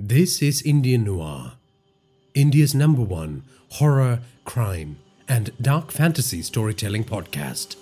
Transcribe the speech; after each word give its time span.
This 0.00 0.42
is 0.42 0.62
Indian 0.62 1.02
Noir, 1.02 1.54
India's 2.32 2.72
number 2.72 3.02
one 3.02 3.42
horror, 3.68 4.20
crime, 4.44 4.98
and 5.26 5.50
dark 5.60 5.90
fantasy 5.90 6.40
storytelling 6.40 7.02
podcast. 7.02 7.74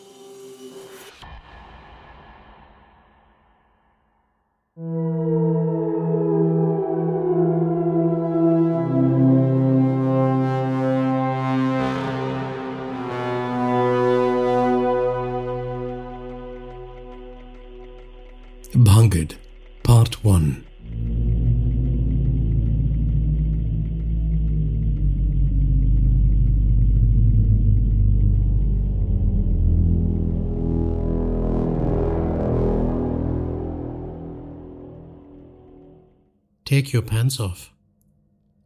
Your 36.97 37.03
pants 37.03 37.39
off, 37.39 37.75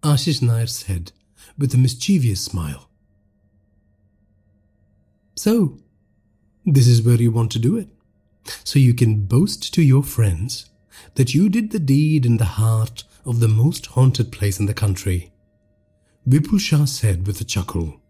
Ashish 0.04 0.40
Nair 0.40 0.68
said 0.68 1.10
with 1.58 1.74
a 1.74 1.76
mischievous 1.76 2.40
smile. 2.40 2.88
So, 5.34 5.78
this 6.64 6.86
is 6.86 7.02
where 7.02 7.16
you 7.16 7.32
want 7.32 7.50
to 7.52 7.58
do 7.58 7.76
it, 7.76 7.88
so 8.62 8.78
you 8.78 8.94
can 8.94 9.26
boast 9.26 9.74
to 9.74 9.82
your 9.82 10.04
friends 10.04 10.70
that 11.16 11.34
you 11.34 11.48
did 11.48 11.72
the 11.72 11.80
deed 11.80 12.24
in 12.24 12.36
the 12.36 12.54
heart 12.60 13.02
of 13.24 13.40
the 13.40 13.48
most 13.48 13.86
haunted 13.86 14.30
place 14.30 14.60
in 14.60 14.66
the 14.66 14.80
country, 14.84 15.32
Vipul 16.28 16.60
Shah 16.60 16.84
said 16.84 17.26
with 17.26 17.40
a 17.40 17.44
chuckle. 17.44 18.00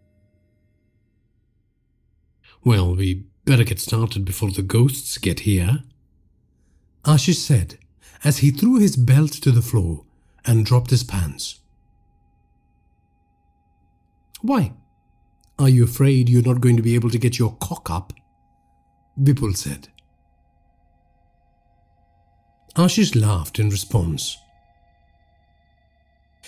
Well, 2.63 2.95
we 2.95 3.25
better 3.43 3.63
get 3.63 3.79
started 3.79 4.23
before 4.23 4.51
the 4.51 4.61
ghosts 4.61 5.17
get 5.17 5.39
here, 5.41 5.79
Ashish 7.05 7.41
said 7.41 7.79
as 8.23 8.37
he 8.37 8.51
threw 8.51 8.77
his 8.77 8.95
belt 8.95 9.31
to 9.31 9.49
the 9.49 9.63
floor 9.63 10.05
and 10.45 10.65
dropped 10.65 10.89
his 10.89 11.03
pants. 11.03 11.59
Why? 14.41 14.73
Are 15.59 15.69
you 15.69 15.83
afraid 15.83 16.29
you're 16.29 16.41
not 16.41 16.61
going 16.61 16.77
to 16.77 16.81
be 16.81 16.95
able 16.95 17.11
to 17.11 17.19
get 17.19 17.37
your 17.37 17.55
cock 17.59 17.89
up? 17.89 18.13
Vipul 19.19 19.55
said. 19.55 19.89
Ashish 22.75 23.19
laughed 23.19 23.59
in 23.59 23.69
response. 23.69 24.37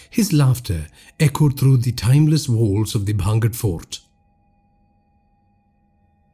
His 0.10 0.34
laughter 0.34 0.88
echoed 1.20 1.60
through 1.60 1.78
the 1.78 1.92
timeless 1.92 2.48
walls 2.48 2.96
of 2.96 3.06
the 3.06 3.14
Bhangarh 3.14 3.56
fort. 3.56 4.00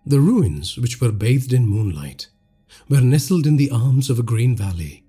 The 0.05 0.19
ruins, 0.19 0.77
which 0.77 1.01
were 1.01 1.11
bathed 1.11 1.53
in 1.53 1.65
moonlight, 1.65 2.29
were 2.87 3.01
nestled 3.01 3.45
in 3.45 3.57
the 3.57 3.71
arms 3.71 4.09
of 4.09 4.19
a 4.19 4.23
green 4.23 4.55
valley 4.55 5.03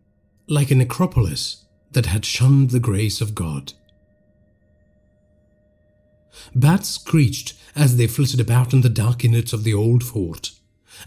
like 0.49 0.71
a 0.71 0.75
necropolis 0.75 1.65
that 1.93 2.07
had 2.07 2.25
shunned 2.25 2.71
the 2.71 2.81
grace 2.81 3.21
of 3.21 3.35
God. 3.35 3.73
Bats 6.55 6.89
screeched 6.89 7.55
as 7.75 7.97
they 7.97 8.07
flitted 8.07 8.41
about 8.41 8.73
in 8.73 8.81
the 8.81 8.89
dark 8.89 9.25
innards 9.25 9.53
of 9.53 9.65
the 9.65 9.75
old 9.75 10.05
fort, 10.05 10.53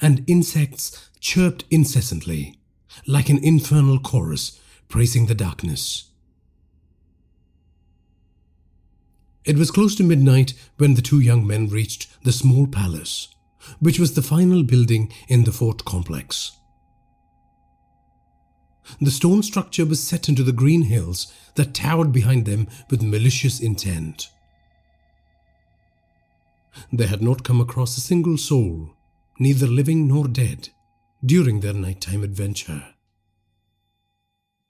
and 0.02 0.24
insects 0.28 1.10
chirped 1.20 1.66
incessantly, 1.70 2.60
like 3.08 3.30
an 3.30 3.44
infernal 3.44 4.00
chorus 4.00 4.60
praising 4.88 5.26
the 5.26 5.36
darkness. 5.36 6.10
It 9.46 9.58
was 9.58 9.72
close 9.72 9.96
to 9.96 10.04
midnight 10.04 10.54
when 10.78 10.94
the 10.94 11.02
two 11.02 11.20
young 11.20 11.46
men 11.46 11.68
reached 11.68 12.08
the 12.24 12.32
small 12.32 12.66
palace, 12.68 13.28
which 13.80 14.00
was 14.00 14.14
the 14.14 14.22
final 14.22 14.64
building 14.64 15.12
in 15.28 15.44
the 15.44 15.52
fort 15.52 15.84
complex. 15.84 16.52
The 19.00 19.12
stone 19.12 19.44
structure 19.44 19.86
was 19.86 20.04
set 20.04 20.28
into 20.30 20.44
the 20.44 20.52
green 20.52 20.84
hills 20.84 21.32
that 21.56 21.74
towered 21.74 22.12
behind 22.12 22.46
them 22.46 22.68
with 22.90 23.02
malicious 23.02 23.60
intent. 23.60 24.30
They 26.92 27.08
had 27.08 27.22
not 27.22 27.44
come 27.44 27.62
across 27.62 27.98
a 27.98 28.02
single 28.02 28.38
soul, 28.38 28.96
neither 29.40 29.68
living 29.68 30.08
nor 30.08 30.28
dead, 30.28 30.70
during 31.24 31.60
their 31.60 31.74
nighttime 31.74 32.24
adventure. 32.24 32.84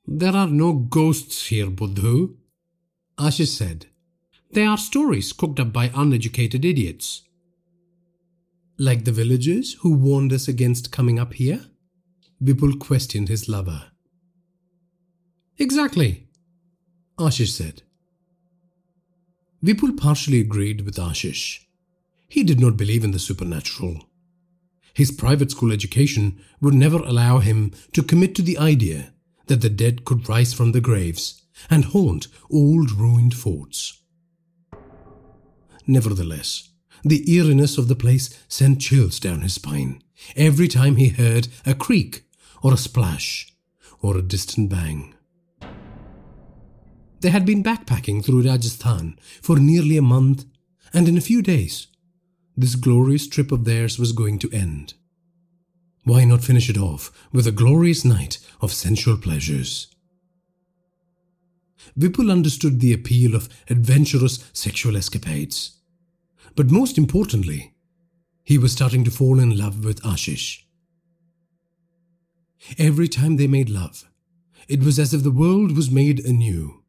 There 0.06 0.36
are 0.36 0.48
no 0.48 0.74
ghosts 0.74 1.48
here, 1.48 1.70
Buddhu, 1.70 2.36
Ashish 3.18 3.58
said. 3.58 3.88
They 4.52 4.66
are 4.66 4.78
stories 4.78 5.34
cooked 5.34 5.60
up 5.60 5.72
by 5.72 5.92
uneducated 5.96 6.66
idiots. 6.66 7.24
Like 8.78 9.06
the 9.06 9.12
villagers 9.12 9.78
who 9.82 9.94
warned 9.96 10.34
us 10.34 10.48
against 10.48 10.92
coming 10.92 11.20
up 11.20 11.34
here? 11.34 11.62
Vipul 12.44 12.80
questioned 12.80 13.30
his 13.30 13.48
lover. 13.48 13.93
Exactly, 15.58 16.28
Ashish 17.18 17.52
said. 17.52 17.84
Vipul 19.64 19.96
partially 19.98 20.42
agreed 20.42 20.82
with 20.82 20.96
Ashish. 20.96 21.60
He 22.28 22.44
did 22.44 22.60
not 22.60 22.76
believe 22.76 23.04
in 23.04 23.12
the 23.12 23.20
supernatural. 23.20 24.10
His 24.94 25.12
private 25.12 25.52
school 25.52 25.72
education 25.72 26.42
would 26.62 26.74
never 26.74 26.98
allow 26.98 27.40
him 27.40 27.72
to 27.94 28.04
commit 28.04 28.36
to 28.36 28.42
the 28.42 28.58
idea 28.58 29.14
that 29.48 29.62
the 29.62 29.70
dead 29.70 30.06
could 30.06 30.28
rise 30.28 30.54
from 30.54 30.72
the 30.72 30.82
graves 30.82 31.42
and 31.70 31.86
haunt 31.86 32.28
old 32.52 32.92
ruined 32.92 33.36
forts. 33.36 34.02
Nevertheless, 35.86 36.70
the 37.04 37.30
eeriness 37.32 37.78
of 37.78 37.88
the 37.88 37.96
place 37.96 38.38
sent 38.48 38.82
chills 38.82 39.20
down 39.20 39.42
his 39.42 39.54
spine 39.54 40.02
every 40.36 40.68
time 40.68 40.96
he 40.96 41.10
heard 41.10 41.48
a 41.66 41.76
creak 41.76 42.24
or 42.62 42.74
a 42.74 42.78
splash 42.78 43.54
or 44.02 44.18
a 44.18 44.22
distant 44.22 44.70
bang. 44.70 45.13
They 47.24 47.30
had 47.30 47.46
been 47.46 47.64
backpacking 47.64 48.26
through 48.26 48.44
Rajasthan 48.44 49.18
for 49.42 49.58
nearly 49.58 49.96
a 49.96 50.02
month, 50.02 50.44
and 50.94 51.08
in 51.08 51.18
a 51.18 51.22
few 51.22 51.42
days, 51.42 51.88
this 52.58 52.76
glorious 52.76 53.30
trip 53.30 53.50
of 53.54 53.64
theirs 53.64 53.98
was 53.98 54.12
going 54.12 54.40
to 54.40 54.52
end. 54.52 54.96
Why 56.04 56.26
not 56.26 56.44
finish 56.44 56.70
it 56.70 56.78
off 56.78 57.12
with 57.32 57.48
a 57.48 57.54
glorious 57.54 58.04
night 58.04 58.40
of 58.60 58.74
sensual 58.74 59.16
pleasures? 59.16 59.88
Vipul 61.98 62.30
understood 62.30 62.82
the 62.82 62.92
appeal 62.92 63.36
of 63.36 63.48
adventurous 63.70 64.44
sexual 64.52 64.98
escapades. 64.98 65.80
But 66.58 66.72
most 66.72 66.98
importantly, 66.98 67.74
he 68.44 68.58
was 68.58 68.74
starting 68.74 69.06
to 69.06 69.12
fall 69.12 69.40
in 69.40 69.58
love 69.58 69.86
with 69.86 70.04
Ashish. 70.04 70.64
Every 72.78 73.08
time 73.08 73.38
they 73.38 73.48
made 73.48 73.70
love, 73.70 74.10
it 74.68 74.84
was 74.84 75.00
as 75.00 75.14
if 75.14 75.24
the 75.24 75.32
world 75.32 75.78
was 75.78 75.90
made 75.90 76.20
anew. 76.20 76.83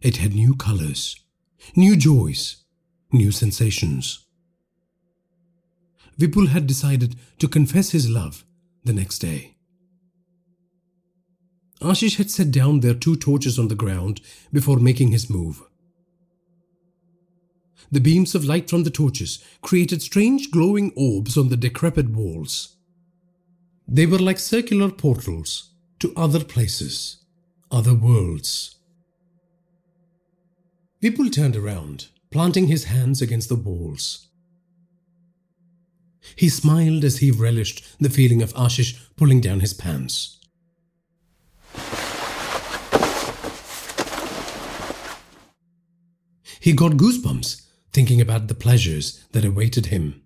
It 0.00 0.18
had 0.18 0.34
new 0.34 0.54
colors, 0.54 1.16
new 1.74 1.96
joys, 1.96 2.64
new 3.12 3.32
sensations. 3.32 4.24
Vipul 6.18 6.48
had 6.48 6.66
decided 6.66 7.16
to 7.38 7.48
confess 7.48 7.90
his 7.90 8.08
love 8.08 8.44
the 8.84 8.92
next 8.92 9.18
day. 9.18 9.56
Ashish 11.80 12.16
had 12.16 12.30
set 12.30 12.50
down 12.50 12.80
their 12.80 12.94
two 12.94 13.16
torches 13.16 13.58
on 13.58 13.68
the 13.68 13.74
ground 13.74 14.20
before 14.52 14.78
making 14.78 15.08
his 15.08 15.30
move. 15.30 15.62
The 17.90 18.00
beams 18.00 18.34
of 18.34 18.44
light 18.44 18.68
from 18.68 18.84
the 18.84 18.90
torches 18.90 19.42
created 19.62 20.02
strange 20.02 20.50
glowing 20.50 20.92
orbs 20.96 21.36
on 21.36 21.48
the 21.48 21.56
decrepit 21.56 22.10
walls. 22.10 22.76
They 23.86 24.06
were 24.06 24.18
like 24.18 24.38
circular 24.38 24.90
portals 24.90 25.70
to 26.00 26.12
other 26.14 26.44
places, 26.44 27.24
other 27.70 27.94
worlds. 27.94 28.77
Vipul 31.00 31.32
turned 31.32 31.54
around, 31.54 32.08
planting 32.30 32.66
his 32.66 32.84
hands 32.84 33.22
against 33.22 33.48
the 33.48 33.54
walls. 33.54 34.28
He 36.34 36.48
smiled 36.48 37.04
as 37.04 37.18
he 37.18 37.30
relished 37.30 37.84
the 38.00 38.10
feeling 38.10 38.42
of 38.42 38.52
Ashish 38.54 38.98
pulling 39.16 39.40
down 39.40 39.60
his 39.60 39.72
pants. 39.72 40.38
He 46.60 46.72
got 46.72 46.92
goosebumps 46.92 47.62
thinking 47.92 48.20
about 48.20 48.48
the 48.48 48.54
pleasures 48.54 49.24
that 49.32 49.44
awaited 49.44 49.86
him. 49.86 50.22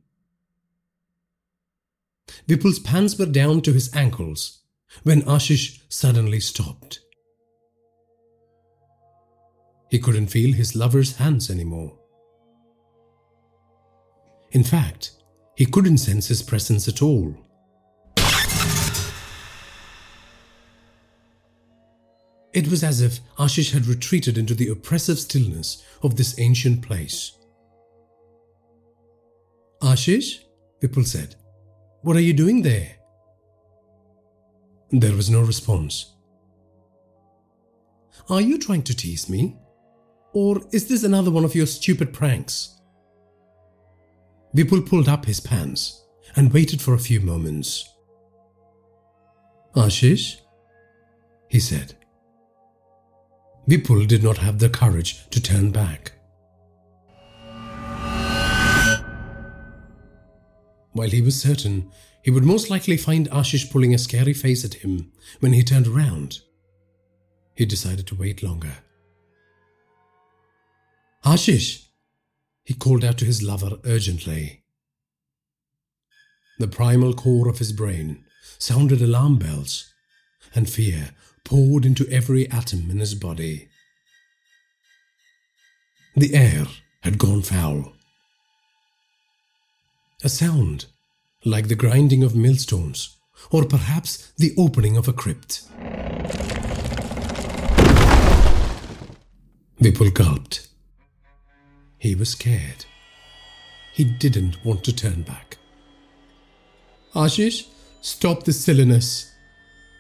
Vipul's 2.49 2.79
pants 2.79 3.19
were 3.19 3.27
down 3.27 3.61
to 3.63 3.73
his 3.73 3.95
ankles 3.95 4.63
when 5.03 5.23
Ashish 5.23 5.81
suddenly 5.89 6.41
stopped. 6.41 7.01
He 9.93 9.99
couldn't 9.99 10.29
feel 10.29 10.55
his 10.55 10.75
lover's 10.75 11.17
hands 11.17 11.51
anymore. 11.51 11.93
In 14.53 14.65
fact, 14.65 15.11
he 15.55 15.67
couldn't 15.67 15.99
sense 15.99 16.29
his 16.29 16.41
presence 16.41 16.89
at 16.89 17.03
all. 17.03 17.37
It 22.55 22.69
was 22.69 22.83
as 22.83 23.03
if 23.03 23.21
Ashish 23.37 23.73
had 23.73 23.85
retreated 23.85 24.39
into 24.39 24.55
the 24.55 24.71
oppressive 24.71 25.19
stillness 25.19 25.85
of 26.03 26.17
this 26.17 26.41
ancient 26.41 26.81
place. 26.81 27.33
Ashish? 29.83 30.39
Vipul 30.81 31.07
said. 31.07 31.37
What 32.01 32.17
are 32.17 32.21
you 32.21 32.33
doing 32.33 32.63
there? 32.63 32.97
There 34.91 35.15
was 35.15 35.29
no 35.29 35.43
response. 35.43 36.15
Are 38.31 38.41
you 38.41 38.57
trying 38.59 38.85
to 38.85 38.97
tease 38.97 39.29
me? 39.29 39.59
Or 40.33 40.63
is 40.73 40.89
this 40.89 41.05
another 41.05 41.31
one 41.31 41.45
of 41.45 41.55
your 41.55 41.67
stupid 41.67 42.13
pranks? 42.13 42.81
Vipul 44.55 44.87
pulled 44.87 45.09
up 45.09 45.25
his 45.25 45.41
pants 45.41 46.05
and 46.37 46.53
waited 46.53 46.81
for 46.81 46.95
a 46.95 46.99
few 46.99 47.21
moments. 47.21 47.89
Ashish? 49.75 50.37
He 51.49 51.61
said. 51.61 51.97
Vipul 53.69 54.07
did 54.07 54.23
not 54.23 54.39
have 54.39 54.59
the 54.59 54.69
courage 54.69 55.29
to 55.31 55.41
turn 55.41 55.71
back. 55.71 56.13
While 60.93 61.09
he 61.09 61.23
was 61.23 61.41
certain 61.41 61.91
he 62.23 62.31
would 62.31 62.45
most 62.45 62.71
likely 62.71 62.97
find 62.97 63.31
Ashish 63.31 63.71
pulling 63.71 63.95
a 63.95 63.99
scary 63.99 64.33
face 64.33 64.65
at 64.65 64.75
him 64.75 65.13
when 65.41 65.53
he 65.53 65.63
turned 65.63 65.89
around, 65.89 66.41
he 67.55 67.67
decided 67.67 68.07
to 68.09 68.15
wait 68.15 68.43
longer. 68.43 68.77
Ashish! 71.25 71.87
He 72.65 72.75
called 72.75 73.05
out 73.05 73.19
to 73.19 73.25
his 73.25 73.43
lover 73.43 73.79
urgently. 73.85 74.63
The 76.59 76.69
primal 76.69 77.15
core 77.15 77.49
of 77.49 77.59
his 77.59 77.73
brain 77.73 78.25
sounded 78.59 79.01
alarm 79.01 79.39
bells, 79.39 79.93
and 80.55 80.69
fear 80.69 81.11
poured 81.45 81.85
into 81.85 82.09
every 82.09 82.51
atom 82.51 82.91
in 82.91 82.99
his 82.99 83.15
body. 83.15 83.69
The 86.17 86.35
air 86.35 86.67
had 87.03 87.19
gone 87.19 87.43
foul. 87.43 87.93
A 90.25 90.29
sound 90.29 90.87
like 91.45 91.69
the 91.69 91.75
grinding 91.75 92.23
of 92.23 92.37
millstones, 92.37 93.17
or 93.51 93.65
perhaps 93.65 94.33
the 94.39 94.55
opening 94.57 94.97
of 94.97 95.09
a 95.09 95.13
crypt. 95.13 95.63
Vipul 99.81 100.15
gulped. 100.15 100.72
He 102.03 102.17
was 102.17 102.31
scared. 102.31 102.85
He 103.93 104.03
didn't 104.03 104.65
want 104.65 104.83
to 104.83 104.93
turn 104.93 105.23
back. 105.23 105.59
Ashish, 107.15 107.69
stop 108.01 108.43
this 108.43 108.65
silliness, 108.65 109.31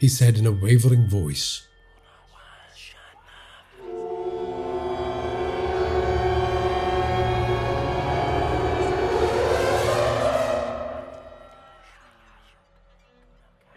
he 0.00 0.08
said 0.08 0.37
in 0.37 0.44
a 0.44 0.50
wavering 0.50 1.06
voice. 1.06 1.64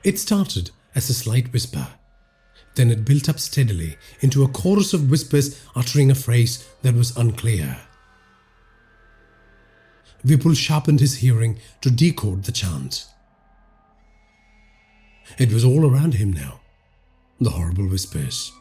It 0.03 0.17
started 0.17 0.71
as 0.95 1.11
a 1.11 1.13
slight 1.13 1.53
whisper. 1.53 1.87
Then 2.73 2.89
it 2.89 3.05
built 3.05 3.29
up 3.29 3.39
steadily 3.39 3.97
into 4.21 4.43
a 4.43 4.47
chorus 4.47 4.95
of 4.95 5.11
whispers 5.11 5.61
uttering 5.75 6.09
a 6.09 6.15
phrase 6.15 6.67
that 6.81 6.95
was 6.95 7.15
unclear. 7.15 7.77
Vipul 10.25 10.57
sharpened 10.57 10.99
his 10.99 11.17
hearing 11.17 11.59
to 11.81 11.91
decode 11.91 12.45
the 12.45 12.51
chant. 12.51 13.05
It 15.37 15.53
was 15.53 15.63
all 15.63 15.89
around 15.89 16.15
him 16.15 16.33
now, 16.33 16.61
the 17.39 17.51
horrible 17.51 17.87
whispers. 17.87 18.51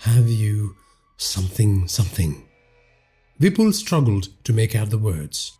Have 0.00 0.28
you 0.28 0.74
something, 1.16 1.86
something? 1.86 2.44
Vipul 3.40 3.72
struggled 3.72 4.28
to 4.44 4.52
make 4.52 4.74
out 4.74 4.90
the 4.90 4.98
words. 4.98 5.56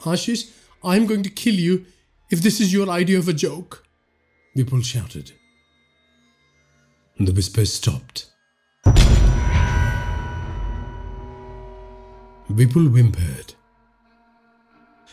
Ashish, 0.00 0.50
I'm 0.82 1.06
going 1.06 1.22
to 1.22 1.30
kill 1.30 1.54
you 1.54 1.86
if 2.30 2.42
this 2.42 2.60
is 2.60 2.72
your 2.72 2.90
idea 2.90 3.18
of 3.18 3.28
a 3.28 3.32
joke, 3.32 3.86
Vipul 4.56 4.84
shouted. 4.84 5.32
The 7.18 7.32
whispers 7.32 7.72
stopped. 7.72 8.33
Vipul 12.50 12.90
whimpered. 12.90 13.54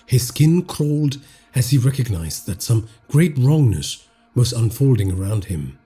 His 0.06 0.28
skin 0.28 0.64
crawled 0.64 1.18
as 1.56 1.70
he 1.70 1.78
recognized 1.78 2.46
that 2.46 2.62
some 2.62 2.88
great 3.10 3.38
wrongness 3.38 4.08
was 4.36 4.54
unfolding 4.54 5.12
around 5.12 5.46
him. 5.46 5.78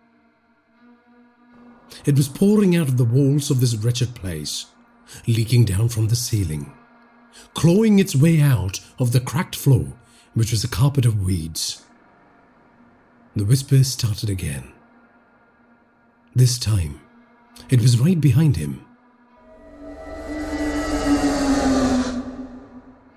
It 2.06 2.16
was 2.16 2.28
pouring 2.28 2.76
out 2.76 2.88
of 2.88 2.98
the 2.98 3.06
walls 3.06 3.50
of 3.50 3.60
this 3.60 3.76
wretched 3.76 4.16
place, 4.16 4.66
leaking 5.28 5.66
down 5.66 5.90
from 5.90 6.08
the 6.08 6.16
ceiling, 6.16 6.74
clawing 7.54 8.00
its 8.00 8.16
way 8.16 8.42
out 8.42 8.80
of 9.00 9.12
the 9.12 9.20
cracked 9.20 9.56
floor 9.56 9.94
which 10.36 10.52
was 10.52 10.64
a 10.64 10.68
carpet 10.68 11.06
of 11.06 11.24
weeds. 11.24 11.84
The 13.36 13.46
whispers 13.46 13.88
started 13.88 14.30
again. 14.30 14.72
This 16.36 16.60
time, 16.60 17.00
it 17.70 17.82
was 17.82 18.00
right 18.00 18.20
behind 18.20 18.58
him. 18.58 18.85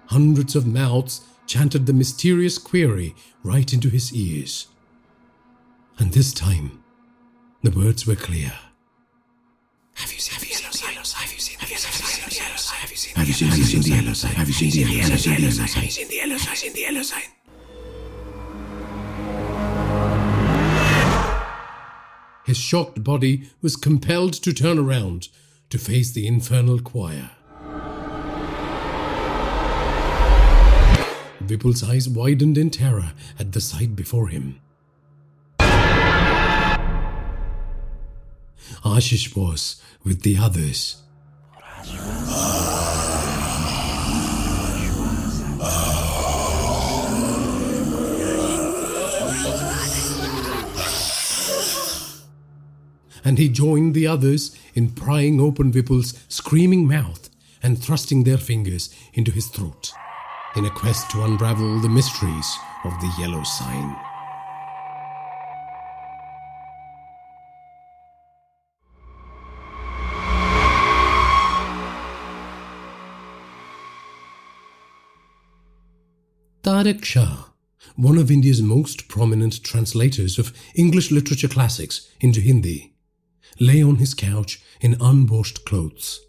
Hundreds 0.09 0.57
of 0.57 0.67
mouths 0.67 1.21
chanted 1.47 1.85
the 1.85 1.93
mysterious 1.93 2.57
query 2.57 3.15
right 3.43 3.75
into 3.75 3.91
his 3.91 4.13
ears. 4.15 4.67
And 5.99 6.13
this 6.13 6.33
time, 6.33 6.83
the 7.63 7.71
words 7.71 8.07
were 8.07 8.17
clear. 8.17 8.53
Have 9.95 10.13
you 10.13 10.19
seen 10.19 10.41
the 10.41 10.49
yellow 10.49 10.71
sign? 10.71 10.95
Have 10.95 11.33
you 11.33 11.41
seen 11.41 11.59
the 11.61 11.67
yellow 11.67 12.57
sign? 12.57 12.79
Have 12.79 12.91
you 12.91 12.97
seen 12.97 13.15
have 13.17 13.29
you 13.29 13.47
have 13.47 13.59
you 13.59 13.65
seen 13.65 13.83
the 13.83 13.91
yellow 13.91 14.13
sign? 14.15 14.35
Have 14.35 14.49
you 14.49 14.55
seen 14.55 14.71
the 14.71 14.81
yellow 14.81 15.17
sign? 15.17 15.35
Have 15.37 15.85
you 15.85 15.91
seen 15.91 16.09
the 16.09 16.15
yellow 16.15 16.39
sign? 16.39 16.49
Have 16.49 16.57
you 16.57 16.57
seen 16.57 16.73
the 16.73 16.81
yellow 16.81 17.03
sign? 17.03 17.23
His 22.47 22.57
shocked 22.57 23.05
body 23.05 23.51
was 23.61 23.77
compelled 23.77 24.33
to 24.35 24.55
turn 24.55 24.79
around 24.79 25.29
to 25.69 25.77
face 25.77 26.13
the 26.13 26.27
infernal 26.27 26.81
choir. 26.81 27.33
Vipul's 31.49 31.83
eyes 31.83 32.09
widened 32.09 32.59
in 32.59 32.69
terror 32.69 33.13
at 33.39 33.53
the 33.53 33.61
sight 33.61 33.97
before 33.97 34.29
him. 34.29 34.61
Ashish 38.85 39.35
was 39.35 39.83
with 40.05 40.23
the 40.23 40.37
others. 40.37 41.03
And 53.25 53.39
he 53.39 53.49
joined 53.49 53.95
the 53.95 54.07
others 54.07 54.57
in 54.75 54.91
prying 54.91 55.41
open 55.41 55.73
Vipul's 55.73 56.15
screaming 56.29 56.87
mouth 56.87 57.31
and 57.63 57.83
thrusting 57.83 58.25
their 58.25 58.39
fingers 58.39 58.95
into 59.15 59.31
his 59.31 59.47
throat 59.49 59.93
in 60.57 60.65
a 60.65 60.71
quest 60.71 61.11
to 61.11 61.25
unravel 61.25 61.81
the 61.81 61.89
mysteries 61.89 62.59
of 62.85 62.93
the 63.01 63.13
yellow 63.19 63.43
sign. 63.43 63.97
Tarak 76.63 77.05
Shah, 77.05 77.45
one 77.97 78.19
of 78.19 78.31
India's 78.31 78.61
most 78.61 79.09
prominent 79.09 79.63
translators 79.65 80.39
of 80.39 80.53
English 80.75 81.11
literature 81.11 81.49
classics 81.49 82.09
into 82.21 82.41
Hindi, 82.41 82.95
lay 83.59 83.83
on 83.83 83.97
his 83.97 84.13
couch 84.13 84.61
in 84.81 84.97
unwashed 85.01 85.65
clothes. 85.65 86.21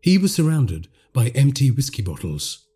He 0.00 0.16
was 0.16 0.32
surrounded 0.34 0.88
by 1.16 1.28
empty 1.28 1.70
whiskey 1.70 2.02
bottles. 2.02 2.66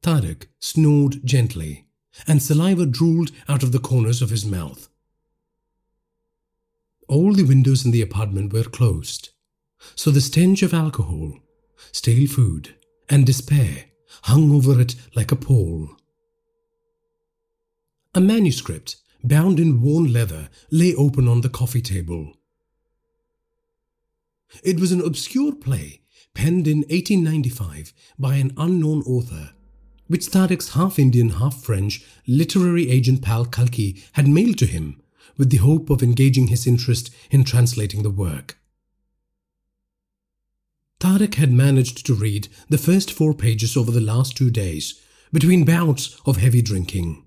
Tarak 0.00 0.46
snored 0.60 1.16
gently, 1.24 1.88
and 2.28 2.40
saliva 2.40 2.86
drooled 2.86 3.32
out 3.48 3.64
of 3.64 3.72
the 3.72 3.80
corners 3.80 4.22
of 4.22 4.30
his 4.30 4.46
mouth. 4.46 4.88
All 7.08 7.32
the 7.32 7.42
windows 7.42 7.84
in 7.84 7.90
the 7.90 8.00
apartment 8.00 8.52
were 8.52 8.62
closed, 8.62 9.30
so 9.96 10.12
the 10.12 10.20
stench 10.20 10.62
of 10.62 10.72
alcohol, 10.72 11.40
stale 11.90 12.28
food, 12.28 12.76
and 13.08 13.26
despair 13.26 13.86
hung 14.22 14.52
over 14.52 14.80
it 14.80 14.94
like 15.16 15.32
a 15.32 15.36
pall. 15.36 15.88
A 18.14 18.20
manuscript, 18.20 18.98
bound 19.24 19.58
in 19.58 19.82
worn 19.82 20.12
leather, 20.12 20.48
lay 20.70 20.94
open 20.94 21.26
on 21.26 21.40
the 21.40 21.48
coffee 21.48 21.82
table. 21.82 22.34
It 24.62 24.78
was 24.78 24.92
an 24.92 25.00
obscure 25.00 25.56
play 25.56 26.02
penned 26.38 26.68
in 26.68 26.78
1895 26.82 27.92
by 28.16 28.36
an 28.36 28.52
unknown 28.56 29.02
author, 29.02 29.50
which 30.06 30.26
Tarak's 30.26 30.74
half 30.74 30.96
Indian, 30.96 31.30
half 31.30 31.60
French 31.64 32.04
literary 32.28 32.88
agent 32.88 33.22
pal 33.22 33.44
Kalki 33.44 34.04
had 34.12 34.28
mailed 34.28 34.56
to 34.58 34.66
him 34.66 35.02
with 35.36 35.50
the 35.50 35.56
hope 35.56 35.90
of 35.90 36.00
engaging 36.00 36.46
his 36.46 36.64
interest 36.64 37.10
in 37.32 37.42
translating 37.42 38.04
the 38.04 38.10
work. 38.10 38.56
Tarak 41.00 41.34
had 41.34 41.50
managed 41.50 42.06
to 42.06 42.14
read 42.14 42.46
the 42.68 42.78
first 42.78 43.12
four 43.12 43.34
pages 43.34 43.76
over 43.76 43.90
the 43.90 44.00
last 44.00 44.36
two 44.36 44.50
days, 44.50 45.02
between 45.32 45.64
bouts 45.64 46.20
of 46.24 46.36
heavy 46.36 46.62
drinking. 46.62 47.24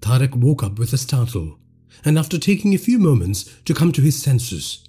Tarak 0.00 0.34
woke 0.34 0.64
up 0.64 0.80
with 0.80 0.92
a 0.92 0.98
startle, 0.98 1.60
and 2.04 2.18
after 2.18 2.38
taking 2.38 2.74
a 2.74 2.78
few 2.78 2.98
moments 2.98 3.44
to 3.64 3.74
come 3.74 3.92
to 3.92 4.02
his 4.02 4.20
senses, 4.22 4.84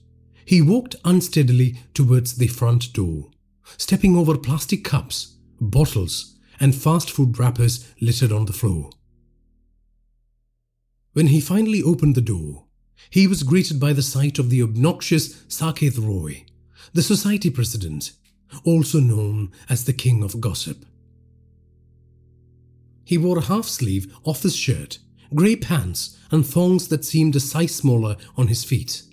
he 0.45 0.61
walked 0.61 0.95
unsteadily 1.05 1.77
towards 1.93 2.35
the 2.35 2.47
front 2.47 2.93
door, 2.93 3.29
stepping 3.77 4.17
over 4.17 4.37
plastic 4.37 4.83
cups, 4.83 5.37
bottles, 5.59 6.37
and 6.59 6.75
fast 6.75 7.09
food 7.09 7.37
wrappers 7.39 7.91
littered 8.01 8.31
on 8.31 8.45
the 8.45 8.53
floor. 8.53 8.89
When 11.13 11.27
he 11.27 11.41
finally 11.41 11.83
opened 11.83 12.15
the 12.15 12.21
door, 12.21 12.65
he 13.09 13.27
was 13.27 13.43
greeted 13.43 13.79
by 13.79 13.93
the 13.93 14.01
sight 14.01 14.39
of 14.39 14.49
the 14.49 14.61
obnoxious 14.61 15.35
Saket 15.45 15.97
Roy, 15.97 16.45
the 16.93 17.01
society 17.01 17.49
president, 17.49 18.11
also 18.63 18.99
known 18.99 19.51
as 19.69 19.85
the 19.85 19.93
king 19.93 20.23
of 20.23 20.39
gossip. 20.39 20.85
He 23.03 23.17
wore 23.17 23.39
a 23.39 23.41
half 23.41 23.65
sleeve 23.65 24.13
office 24.23 24.55
shirt, 24.55 24.99
grey 25.33 25.55
pants, 25.55 26.17
and 26.31 26.45
thongs 26.45 26.87
that 26.87 27.05
seemed 27.05 27.35
a 27.35 27.39
size 27.39 27.75
smaller 27.75 28.15
on 28.37 28.47
his 28.47 28.63
feet. 28.63 29.03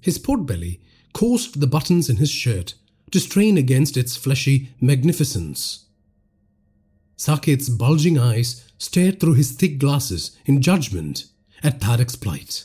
His 0.00 0.18
portbelly 0.18 0.80
caused 1.12 1.60
the 1.60 1.66
buttons 1.66 2.08
in 2.08 2.16
his 2.16 2.30
shirt 2.30 2.74
to 3.10 3.20
strain 3.20 3.56
against 3.56 3.96
its 3.96 4.16
fleshy 4.16 4.70
magnificence. 4.80 5.86
Saket's 7.16 7.68
bulging 7.68 8.18
eyes 8.18 8.64
stared 8.78 9.18
through 9.18 9.34
his 9.34 9.52
thick 9.52 9.78
glasses 9.78 10.36
in 10.46 10.62
judgment 10.62 11.26
at 11.62 11.80
Tarak's 11.80 12.16
plight. 12.16 12.64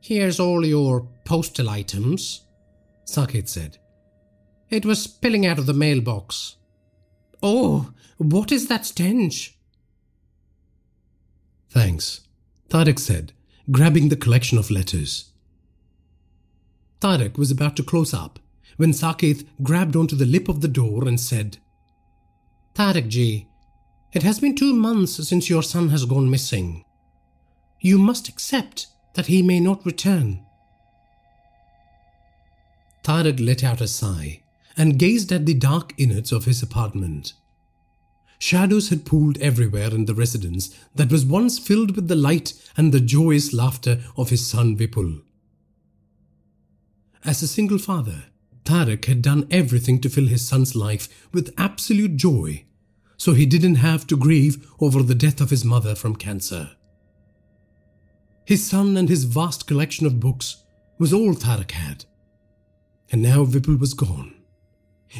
Here's 0.00 0.38
all 0.38 0.64
your 0.66 1.08
postal 1.24 1.70
items, 1.70 2.42
Saket 3.06 3.48
said. 3.48 3.78
It 4.68 4.84
was 4.84 5.02
spilling 5.02 5.46
out 5.46 5.58
of 5.58 5.66
the 5.66 5.72
mailbox. 5.72 6.56
Oh, 7.42 7.92
what 8.18 8.52
is 8.52 8.68
that 8.68 8.84
stench? 8.84 9.56
Thanks, 11.70 12.20
Tarak 12.68 12.98
said, 12.98 13.32
grabbing 13.70 14.08
the 14.08 14.16
collection 14.16 14.58
of 14.58 14.70
letters. 14.70 15.30
Tarak 17.00 17.38
was 17.38 17.50
about 17.50 17.76
to 17.76 17.82
close 17.82 18.12
up 18.12 18.38
when 18.76 18.92
Saket 18.92 19.46
grabbed 19.62 19.96
onto 19.96 20.16
the 20.16 20.26
lip 20.26 20.48
of 20.48 20.60
the 20.60 20.68
door 20.68 21.06
and 21.06 21.18
said, 21.18 21.58
Tarak 22.74 23.08
ji, 23.08 23.46
it 24.12 24.22
has 24.22 24.40
been 24.40 24.54
two 24.54 24.74
months 24.74 25.26
since 25.26 25.48
your 25.48 25.62
son 25.62 25.88
has 25.90 26.04
gone 26.04 26.30
missing. 26.30 26.84
You 27.80 27.98
must 27.98 28.28
accept 28.28 28.88
that 29.14 29.26
he 29.26 29.42
may 29.42 29.60
not 29.60 29.86
return. 29.86 30.44
Tarak 33.02 33.44
let 33.44 33.64
out 33.64 33.80
a 33.80 33.88
sigh 33.88 34.39
and 34.76 34.98
gazed 34.98 35.32
at 35.32 35.46
the 35.46 35.54
dark 35.54 35.92
innards 35.96 36.32
of 36.32 36.44
his 36.44 36.62
apartment. 36.62 37.32
Shadows 38.38 38.88
had 38.88 39.04
pooled 39.04 39.36
everywhere 39.38 39.90
in 39.90 40.06
the 40.06 40.14
residence 40.14 40.74
that 40.94 41.12
was 41.12 41.26
once 41.26 41.58
filled 41.58 41.94
with 41.94 42.08
the 42.08 42.16
light 42.16 42.54
and 42.76 42.90
the 42.90 43.00
joyous 43.00 43.52
laughter 43.52 44.02
of 44.16 44.30
his 44.30 44.46
son 44.46 44.76
Vipul. 44.76 45.20
As 47.22 47.42
a 47.42 47.48
single 47.48 47.78
father, 47.78 48.24
Tarak 48.64 49.04
had 49.04 49.20
done 49.20 49.46
everything 49.50 50.00
to 50.00 50.08
fill 50.08 50.26
his 50.26 50.46
son's 50.46 50.74
life 50.74 51.28
with 51.32 51.54
absolute 51.58 52.16
joy, 52.16 52.64
so 53.18 53.34
he 53.34 53.44
didn't 53.44 53.74
have 53.76 54.06
to 54.06 54.16
grieve 54.16 54.66
over 54.80 55.02
the 55.02 55.14
death 55.14 55.42
of 55.42 55.50
his 55.50 55.64
mother 55.64 55.94
from 55.94 56.16
cancer. 56.16 56.70
His 58.46 58.66
son 58.66 58.96
and 58.96 59.08
his 59.08 59.24
vast 59.24 59.66
collection 59.66 60.06
of 60.06 60.18
books 60.18 60.64
was 60.98 61.12
all 61.12 61.34
Tarak 61.34 61.72
had. 61.72 62.06
And 63.12 63.22
now 63.22 63.44
Vipul 63.44 63.78
was 63.78 63.92
gone. 63.92 64.34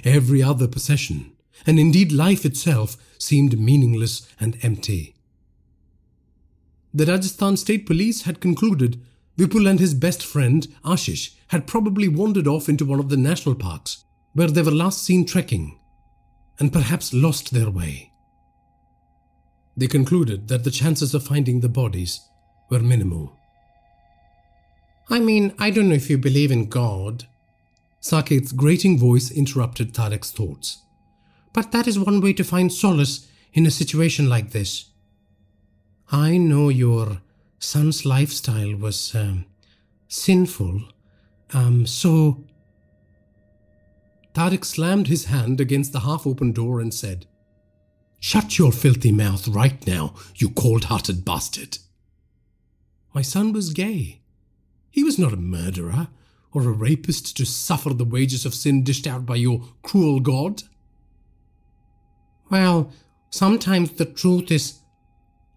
Every 0.05 0.43
other 0.43 0.69
possession, 0.69 1.33
and 1.67 1.79
indeed 1.79 2.13
life 2.13 2.45
itself, 2.45 2.97
seemed 3.19 3.59
meaningless 3.59 4.27
and 4.39 4.57
empty. 4.63 5.15
The 6.93 7.07
Rajasthan 7.07 7.57
State 7.57 7.87
Police 7.87 8.23
had 8.23 8.41
concluded 8.41 9.01
Vipul 9.39 9.69
and 9.69 9.79
his 9.79 9.95
best 9.95 10.25
friend, 10.25 10.67
Ashish, 10.85 11.35
had 11.49 11.67
probably 11.67 12.09
wandered 12.09 12.47
off 12.47 12.69
into 12.69 12.85
one 12.85 12.99
of 13.01 13.09
the 13.09 13.17
national 13.17 13.55
parks 13.55 14.05
where 14.35 14.49
they 14.49 14.63
were 14.63 14.71
last 14.71 15.03
seen 15.03 15.25
trekking 15.25 15.79
and 16.59 16.73
perhaps 16.73 17.15
lost 17.15 17.53
their 17.53 17.71
way. 17.71 18.13
They 19.77 19.87
concluded 19.87 20.49
that 20.49 20.65
the 20.65 20.71
chances 20.71 21.15
of 21.15 21.23
finding 21.23 21.61
the 21.61 21.69
bodies 21.69 22.21
were 22.69 22.81
minimal. 22.81 23.37
I 25.09 25.21
mean, 25.21 25.55
I 25.59 25.71
don't 25.71 25.89
know 25.89 25.95
if 25.95 26.11
you 26.11 26.19
believe 26.19 26.51
in 26.51 26.69
God. 26.69 27.27
Saket's 28.01 28.53
grating 28.53 28.99
voice 28.99 29.31
interrupted 29.31 29.93
Tarak's 29.93 30.31
thoughts. 30.31 30.83
But 31.53 31.73
that 31.73 31.87
is 31.87 31.99
one 31.99 32.21
way 32.21 32.33
to 32.35 32.45
find 32.45 32.73
solace 32.73 33.29
in 33.53 33.67
a 33.67 33.71
situation 33.71 34.29
like 34.29 34.51
this. 34.51 34.87
I 36.11 36.39
know 36.39 36.69
your 36.69 37.21
son's 37.59 38.07
lifestyle 38.07 38.75
was 38.75 39.15
um, 39.15 39.45
sinful, 40.09 40.83
um, 41.53 41.87
so. 41.87 42.45
Tarak 44.35 44.65
slammed 44.65 45.09
his 45.09 45.27
hand 45.27 45.61
against 45.61 45.93
the 45.93 46.01
half 46.01 46.27
open 46.27 46.53
door 46.53 46.81
and 46.81 46.95
said, 46.95 47.27
Shut 48.21 48.59
your 48.59 48.71
filthy 48.71 49.13
mouth 49.13 49.49
right 49.49 49.85
now, 49.87 50.15
you 50.37 50.51
cold 50.51 50.85
hearted 50.85 51.25
bastard. 51.25 51.79
My 53.13 53.23
son 53.23 53.53
was 53.53 53.73
gay. 53.73 54.21
He 54.91 55.03
was 55.03 55.19
not 55.19 55.33
a 55.33 55.37
murderer 55.37 56.09
or 56.53 56.63
a 56.63 56.73
rapist 56.73 57.37
to 57.37 57.45
suffer 57.45 57.95
the 57.95 58.05
wages 58.05 58.45
of 58.45 58.55
sin 58.55 58.83
dished 58.83 59.07
out 59.07 59.25
by 59.25 59.37
your 59.37 59.63
cruel 59.83 60.21
God. 60.21 60.63
Well, 62.51 62.93
sometimes 63.31 63.93
the 63.93 64.05
truth 64.05 64.51
is 64.51 64.81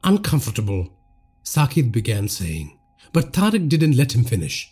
uncomfortable, 0.04 0.94
Saket 1.44 1.92
began 1.92 2.28
saying, 2.28 2.78
but 3.12 3.34
Tarak 3.34 3.68
didn't 3.70 3.98
let 3.98 4.14
him 4.14 4.24
finish. 4.24 4.72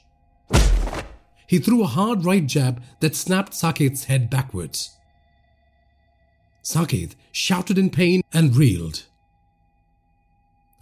He 1.48 1.60
threw 1.60 1.84
a 1.84 1.88
hard 1.88 2.24
right 2.24 2.46
jab 2.46 2.82
that 3.00 3.16
snapped 3.16 3.54
Saket's 3.54 4.06
head 4.06 4.30
backwards. 4.30 4.96
Saket 6.64 7.16
shouted 7.32 7.78
in 7.78 7.90
pain 7.90 8.22
and 8.32 8.56
reeled. 8.56 9.06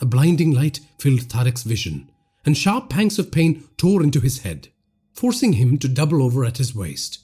A 0.02 0.06
blinding 0.06 0.52
light 0.52 0.82
filled 0.98 1.22
Tarak's 1.22 1.64
vision, 1.64 2.12
and 2.46 2.58
sharp 2.58 2.90
pangs 2.90 3.18
of 3.18 3.32
pain 3.32 3.64
tore 3.78 4.04
into 4.04 4.20
his 4.20 4.40
head, 4.40 4.70
forcing 5.14 5.54
him 5.54 5.78
to 5.78 5.88
double 5.88 6.22
over 6.22 6.46
at 6.46 6.58
his 6.58 6.76
waist. 6.76 7.20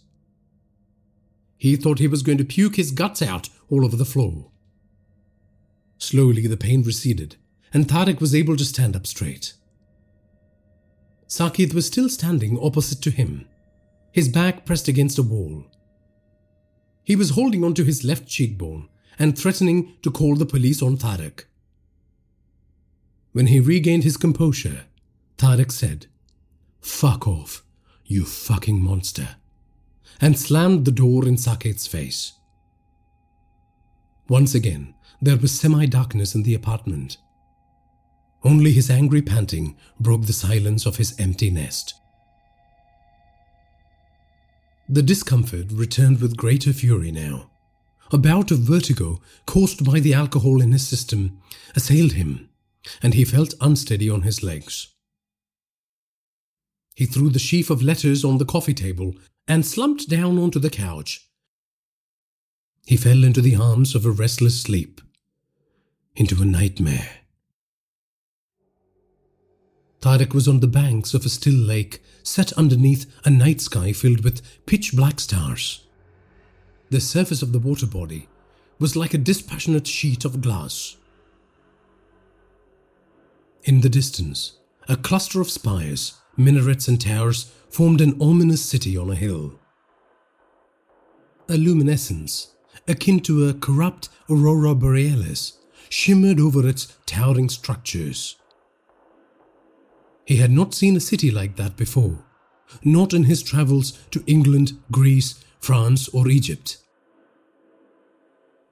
He 1.58 1.76
thought 1.76 2.00
he 2.00 2.08
was 2.08 2.24
going 2.24 2.38
to 2.38 2.46
puke 2.46 2.76
his 2.76 2.92
guts 2.92 3.22
out 3.22 3.50
all 3.70 3.86
over 3.86 3.96
the 3.96 4.06
floor. 4.06 4.52
Slowly 5.98 6.46
the 6.48 6.58
pain 6.58 6.84
receded, 6.84 7.38
and 7.74 7.88
Tarak 7.88 8.20
was 8.20 8.36
able 8.36 8.56
to 8.58 8.66
stand 8.66 8.96
up 8.96 9.08
straight. 9.08 9.54
Saket 11.28 11.74
was 11.74 11.88
still 11.88 12.10
standing 12.10 12.60
opposite 12.62 13.02
to 13.02 13.12
him, 13.12 13.48
his 14.12 14.30
back 14.30 14.66
pressed 14.66 14.88
against 14.88 15.18
a 15.18 15.24
wall. 15.24 15.66
He 17.04 17.16
was 17.16 17.32
holding 17.32 17.64
onto 17.64 17.84
his 17.84 18.04
left 18.04 18.28
cheekbone 18.28 18.88
and 19.20 19.38
threatening 19.38 19.96
to 20.04 20.12
call 20.12 20.36
the 20.36 20.46
police 20.46 20.82
on 20.82 20.98
Tarak. 20.98 21.46
When 23.32 23.48
he 23.48 23.60
regained 23.60 24.04
his 24.04 24.16
composure, 24.16 24.86
Tarak 25.38 25.72
said, 25.72 26.08
Fuck 26.80 27.28
off, 27.28 27.65
you 28.06 28.26
fucking 28.26 28.82
monster, 28.82 29.36
and 30.22 30.38
slammed 30.38 30.86
the 30.86 30.92
door 30.92 31.28
in 31.28 31.38
Saket's 31.38 31.88
face. 31.88 32.34
Once 34.28 34.56
again, 34.56 34.94
there 35.22 35.38
was 35.38 35.60
semi 35.60 35.86
darkness 35.86 36.36
in 36.36 36.44
the 36.44 36.54
apartment. 36.54 37.18
Only 38.44 38.72
his 38.72 38.90
angry 38.90 39.22
panting 39.22 39.76
broke 40.00 40.26
the 40.26 40.34
silence 40.34 40.86
of 40.86 40.98
his 40.98 41.20
empty 41.20 41.50
nest. 41.50 41.96
The 44.88 45.02
discomfort 45.02 45.72
returned 45.72 46.22
with 46.22 46.38
greater 46.38 46.72
fury 46.72 47.12
now. 47.12 47.50
A 48.12 48.20
bout 48.20 48.52
of 48.52 48.60
vertigo 48.60 49.20
caused 49.48 49.84
by 49.84 50.00
the 50.00 50.14
alcohol 50.14 50.62
in 50.62 50.72
his 50.72 50.88
system 50.88 51.40
assailed 51.76 52.14
him 52.14 52.50
and 53.02 53.16
he 53.16 53.26
felt 53.26 53.56
unsteady 53.62 54.10
on 54.10 54.22
his 54.22 54.44
legs. 54.44 54.95
He 56.96 57.06
threw 57.06 57.30
the 57.30 57.40
sheaf 57.40 57.70
of 57.70 57.82
letters 57.84 58.24
on 58.24 58.38
the 58.38 58.46
coffee 58.46 58.74
table 58.74 59.16
and 59.48 59.66
slumped 59.66 60.10
down 60.10 60.40
onto 60.40 60.60
the 60.60 60.70
couch. 60.70 61.30
He 62.88 62.98
fell 62.98 63.24
into 63.24 63.42
the 63.42 63.56
arms 63.56 63.96
of 63.96 64.06
a 64.06 64.12
restless 64.12 64.62
sleep, 64.62 65.02
into 66.16 66.42
a 66.42 66.46
nightmare. 66.46 67.10
Tarak 70.00 70.34
was 70.34 70.48
on 70.48 70.60
the 70.60 70.68
banks 70.68 71.14
of 71.14 71.26
a 71.26 71.30
still 71.30 71.56
lake 71.56 72.02
set 72.24 72.54
underneath 72.54 73.12
a 73.26 73.30
night 73.30 73.60
sky 73.60 73.92
filled 73.92 74.24
with 74.24 74.66
pitch 74.66 74.96
black 74.96 75.20
stars. 75.20 75.84
The 76.92 77.02
surface 77.02 77.42
of 77.42 77.52
the 77.52 77.60
water 77.60 77.88
body 77.88 78.30
was 78.80 78.96
like 78.96 79.14
a 79.14 79.18
dispassionate 79.18 79.88
sheet 79.88 80.24
of 80.24 80.42
glass. 80.42 80.96
In 83.64 83.82
the 83.82 83.90
distance, 83.90 84.60
a 84.88 84.96
cluster 84.96 85.42
of 85.42 85.50
spires, 85.50 86.14
minarets, 86.38 86.88
and 86.88 87.00
towers 87.00 87.52
formed 87.70 88.02
an 88.02 88.18
ominous 88.22 88.64
city 88.64 88.98
on 88.98 89.10
a 89.10 89.16
hill. 89.16 89.60
A 91.50 91.58
luminescence, 91.58 92.54
akin 92.88 93.20
to 93.22 93.48
a 93.48 93.54
corrupt 93.54 94.10
aurora 94.30 94.74
borealis, 94.76 95.58
shimmered 95.90 96.40
over 96.40 96.68
its 96.68 96.98
towering 97.06 97.50
structures. 97.50 98.36
He 100.26 100.38
had 100.38 100.52
not 100.52 100.74
seen 100.74 100.96
a 100.96 101.00
city 101.00 101.30
like 101.30 101.56
that 101.56 101.78
before, 101.78 102.26
not 102.84 103.14
in 103.14 103.26
his 103.26 103.44
travels 103.44 103.92
to 104.12 104.24
England, 104.26 104.74
Greece, 104.92 105.44
France, 105.60 106.08
or 106.10 106.28
Egypt. 106.28 106.78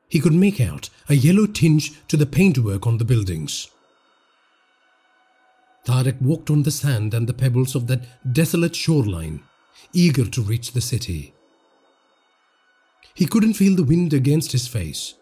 He 0.09 0.19
could 0.19 0.33
make 0.33 0.59
out 0.61 0.89
a 1.09 1.15
yellow 1.15 1.45
tinge 1.45 2.07
to 2.07 2.17
the 2.17 2.25
paintwork 2.25 2.85
on 2.85 2.97
the 2.97 3.05
buildings. 3.05 3.69
Tarak 5.85 6.21
walked 6.21 6.49
on 6.49 6.63
the 6.63 6.71
sand 6.71 7.13
and 7.13 7.27
the 7.27 7.33
pebbles 7.33 7.75
of 7.75 7.87
that 7.87 8.33
desolate 8.33 8.75
shoreline, 8.75 9.41
eager 9.91 10.25
to 10.25 10.41
reach 10.41 10.71
the 10.71 10.81
city. 10.81 11.33
He 13.13 13.25
couldn't 13.25 13.53
feel 13.53 13.75
the 13.75 13.83
wind 13.83 14.13
against 14.13 14.53
his 14.53 14.67
face. 14.67 15.15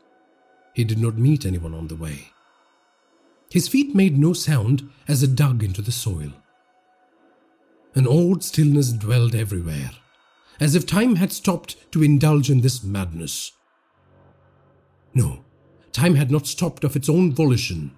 He 0.73 0.83
did 0.83 0.99
not 0.99 1.17
meet 1.17 1.45
anyone 1.45 1.73
on 1.73 1.87
the 1.87 1.95
way. 1.95 2.31
His 3.49 3.67
feet 3.67 3.93
made 3.93 4.17
no 4.17 4.33
sound 4.33 4.89
as 5.07 5.23
it 5.23 5.35
dug 5.35 5.63
into 5.63 5.81
the 5.81 5.91
soil. 5.91 6.31
An 7.93 8.07
odd 8.07 8.43
stillness 8.43 8.93
dwelled 8.93 9.35
everywhere, 9.35 9.91
as 10.61 10.75
if 10.75 10.85
time 10.85 11.15
had 11.15 11.33
stopped 11.33 11.91
to 11.91 12.03
indulge 12.03 12.49
in 12.49 12.61
this 12.61 12.81
madness. 12.81 13.51
No, 15.13 15.43
time 15.91 16.15
had 16.15 16.31
not 16.31 16.47
stopped 16.47 16.85
of 16.85 16.95
its 16.95 17.09
own 17.09 17.33
volition. 17.33 17.91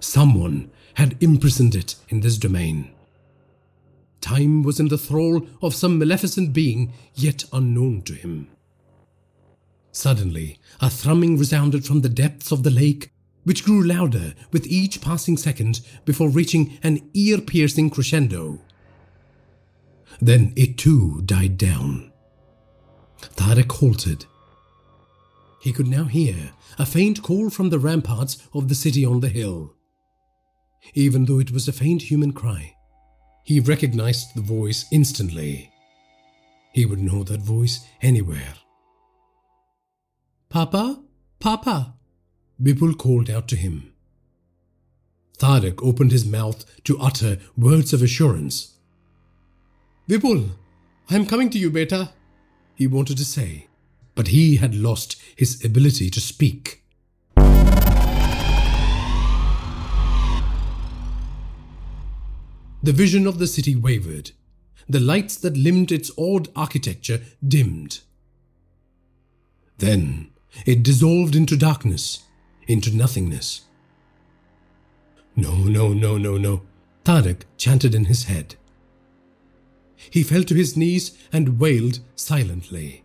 Someone 0.00 0.70
had 0.94 1.16
imprisoned 1.22 1.74
it 1.74 1.96
in 2.08 2.20
this 2.20 2.38
domain. 2.38 2.90
Time 4.20 4.62
was 4.62 4.80
in 4.80 4.88
the 4.88 4.98
thrall 4.98 5.46
of 5.60 5.74
some 5.74 5.98
maleficent 5.98 6.52
being 6.52 6.92
yet 7.14 7.44
unknown 7.52 8.02
to 8.02 8.14
him. 8.14 8.48
Suddenly, 9.92 10.58
a 10.80 10.90
thrumming 10.90 11.36
resounded 11.36 11.84
from 11.84 12.00
the 12.00 12.08
depths 12.08 12.50
of 12.50 12.62
the 12.62 12.70
lake 12.70 13.10
which 13.44 13.64
grew 13.64 13.82
louder 13.82 14.34
with 14.50 14.66
each 14.66 15.00
passing 15.00 15.36
second 15.36 15.80
before 16.04 16.28
reaching 16.28 16.78
an 16.82 17.08
ear 17.12 17.38
piercing 17.38 17.90
crescendo. 17.90 18.60
Then 20.20 20.52
it 20.56 20.78
too 20.78 21.22
died 21.22 21.58
down. 21.58 22.12
Tarak 23.36 23.70
halted. 23.70 24.24
He 25.60 25.72
could 25.72 25.86
now 25.86 26.04
hear 26.04 26.52
a 26.78 26.86
faint 26.86 27.22
call 27.22 27.50
from 27.50 27.70
the 27.70 27.78
ramparts 27.78 28.38
of 28.52 28.68
the 28.68 28.74
city 28.74 29.04
on 29.04 29.20
the 29.20 29.28
hill. 29.28 29.73
Even 30.92 31.24
though 31.24 31.40
it 31.40 31.50
was 31.50 31.66
a 31.66 31.72
faint 31.72 32.02
human 32.02 32.32
cry, 32.32 32.76
he 33.44 33.60
recognized 33.60 34.34
the 34.34 34.42
voice 34.42 34.84
instantly. 34.92 35.72
He 36.72 36.84
would 36.84 37.00
know 37.00 37.24
that 37.24 37.40
voice 37.40 37.86
anywhere. 38.02 38.54
Papa? 40.48 41.02
Papa? 41.40 41.94
Vipul 42.62 42.96
called 42.96 43.30
out 43.30 43.48
to 43.48 43.56
him. 43.56 43.92
Tarak 45.38 45.82
opened 45.82 46.12
his 46.12 46.24
mouth 46.24 46.64
to 46.84 46.98
utter 47.00 47.38
words 47.56 47.92
of 47.92 48.02
assurance. 48.02 48.74
Vipul, 50.08 50.50
I 51.10 51.16
am 51.16 51.26
coming 51.26 51.50
to 51.50 51.58
you, 51.58 51.70
beta, 51.70 52.10
he 52.74 52.86
wanted 52.86 53.16
to 53.18 53.24
say, 53.24 53.66
but 54.14 54.28
he 54.28 54.56
had 54.56 54.74
lost 54.74 55.20
his 55.36 55.64
ability 55.64 56.10
to 56.10 56.20
speak. 56.20 56.83
The 62.84 62.92
vision 62.92 63.26
of 63.26 63.38
the 63.38 63.46
city 63.46 63.74
wavered. 63.74 64.32
The 64.86 65.00
lights 65.00 65.36
that 65.36 65.56
limned 65.56 65.90
its 65.90 66.10
odd 66.18 66.48
architecture 66.54 67.22
dimmed. 67.42 68.00
Then 69.78 70.32
it 70.66 70.82
dissolved 70.82 71.34
into 71.34 71.56
darkness, 71.56 72.24
into 72.66 72.94
nothingness. 72.94 73.62
No, 75.34 75.54
no, 75.54 75.94
no, 75.94 76.18
no, 76.18 76.36
no, 76.36 76.60
Tarak 77.06 77.44
chanted 77.56 77.94
in 77.94 78.04
his 78.04 78.24
head. 78.24 78.56
He 80.10 80.22
fell 80.22 80.42
to 80.42 80.54
his 80.54 80.76
knees 80.76 81.16
and 81.32 81.58
wailed 81.58 82.00
silently. 82.14 83.03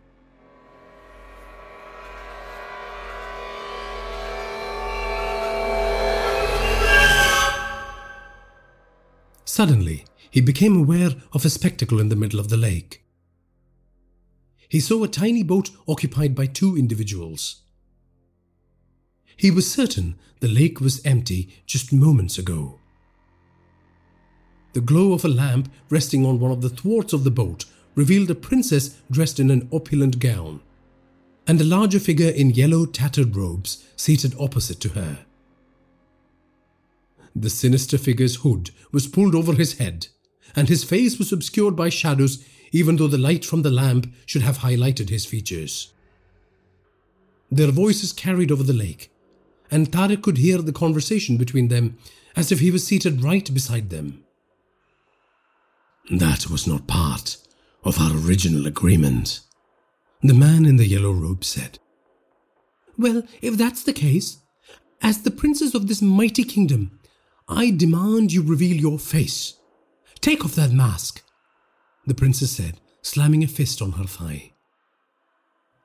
Suddenly, 9.60 10.06
he 10.30 10.40
became 10.40 10.74
aware 10.74 11.10
of 11.34 11.44
a 11.44 11.50
spectacle 11.50 12.00
in 12.00 12.08
the 12.08 12.16
middle 12.16 12.40
of 12.40 12.48
the 12.48 12.56
lake. 12.56 13.04
He 14.70 14.80
saw 14.80 15.04
a 15.04 15.06
tiny 15.06 15.42
boat 15.42 15.68
occupied 15.86 16.34
by 16.34 16.46
two 16.46 16.78
individuals. 16.78 17.60
He 19.36 19.50
was 19.50 19.70
certain 19.70 20.14
the 20.40 20.48
lake 20.48 20.80
was 20.80 21.04
empty 21.04 21.62
just 21.66 21.92
moments 21.92 22.38
ago. 22.38 22.78
The 24.72 24.80
glow 24.80 25.12
of 25.12 25.26
a 25.26 25.28
lamp 25.28 25.70
resting 25.90 26.24
on 26.24 26.40
one 26.40 26.52
of 26.52 26.62
the 26.62 26.70
thwarts 26.70 27.12
of 27.12 27.24
the 27.24 27.30
boat 27.30 27.66
revealed 27.94 28.30
a 28.30 28.34
princess 28.34 28.96
dressed 29.10 29.38
in 29.38 29.50
an 29.50 29.68
opulent 29.70 30.20
gown, 30.20 30.62
and 31.46 31.60
a 31.60 31.64
larger 31.64 32.00
figure 32.00 32.30
in 32.30 32.48
yellow 32.48 32.86
tattered 32.86 33.36
robes 33.36 33.84
seated 33.94 34.34
opposite 34.40 34.80
to 34.80 34.88
her. 34.88 35.26
The 37.34 37.50
sinister 37.50 37.98
figure's 37.98 38.36
hood 38.36 38.70
was 38.92 39.06
pulled 39.06 39.34
over 39.34 39.54
his 39.54 39.78
head, 39.78 40.08
and 40.56 40.68
his 40.68 40.84
face 40.84 41.18
was 41.18 41.32
obscured 41.32 41.76
by 41.76 41.88
shadows, 41.88 42.44
even 42.72 42.96
though 42.96 43.08
the 43.08 43.18
light 43.18 43.44
from 43.44 43.62
the 43.62 43.70
lamp 43.70 44.12
should 44.26 44.42
have 44.42 44.58
highlighted 44.58 45.08
his 45.08 45.24
features. 45.24 45.92
Their 47.50 47.70
voices 47.70 48.12
carried 48.12 48.50
over 48.50 48.62
the 48.62 48.72
lake, 48.72 49.10
and 49.70 49.90
Tarak 49.90 50.22
could 50.22 50.38
hear 50.38 50.58
the 50.58 50.72
conversation 50.72 51.36
between 51.36 51.68
them 51.68 51.98
as 52.36 52.52
if 52.52 52.60
he 52.60 52.70
was 52.70 52.86
seated 52.86 53.22
right 53.22 53.52
beside 53.52 53.90
them. 53.90 54.24
That 56.10 56.48
was 56.50 56.66
not 56.66 56.86
part 56.86 57.36
of 57.84 58.00
our 58.00 58.12
original 58.16 58.66
agreement, 58.66 59.40
the 60.22 60.34
man 60.34 60.64
in 60.64 60.76
the 60.76 60.86
yellow 60.86 61.12
robe 61.12 61.44
said. 61.44 61.78
Well, 62.98 63.22
if 63.40 63.56
that's 63.56 63.82
the 63.82 63.92
case, 63.92 64.38
as 65.02 65.22
the 65.22 65.30
princes 65.30 65.74
of 65.74 65.86
this 65.86 66.02
mighty 66.02 66.44
kingdom, 66.44 66.99
I 67.50 67.72
demand 67.72 68.32
you 68.32 68.42
reveal 68.42 68.76
your 68.76 68.98
face. 68.98 69.54
Take 70.20 70.44
off 70.44 70.54
that 70.54 70.70
mask, 70.70 71.22
the 72.06 72.14
princess 72.14 72.52
said, 72.52 72.80
slamming 73.02 73.42
a 73.42 73.48
fist 73.48 73.82
on 73.82 73.92
her 73.92 74.04
thigh. 74.04 74.52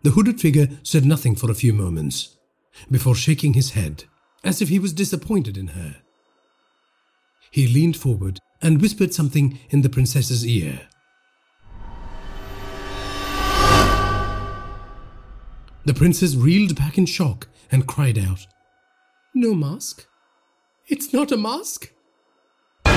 The 0.03 0.11
hooded 0.11 0.39
figure 0.39 0.69
said 0.83 1.05
nothing 1.05 1.35
for 1.35 1.49
a 1.49 1.55
few 1.55 1.73
moments 1.73 2.37
before 2.91 3.15
shaking 3.15 3.53
his 3.53 3.71
head 3.71 4.03
as 4.43 4.61
if 4.61 4.69
he 4.69 4.77
was 4.77 4.93
disappointed 4.93 5.57
in 5.57 5.69
her. 5.69 5.95
He 7.49 7.67
leaned 7.67 7.97
forward 7.97 8.39
and 8.61 8.79
whispered 8.79 9.13
something 9.13 9.59
in 9.71 9.81
the 9.81 9.89
princess's 9.89 10.45
ear. 10.45 10.81
The 15.85 15.93
princess 15.95 16.35
reeled 16.35 16.75
back 16.75 16.99
in 16.99 17.07
shock 17.07 17.47
and 17.71 17.87
cried 17.87 18.19
out, 18.19 18.45
No 19.33 19.55
mask? 19.55 20.05
It's 20.87 21.11
not 21.11 21.31
a 21.31 21.37
mask? 21.37 21.91
The 22.83 22.93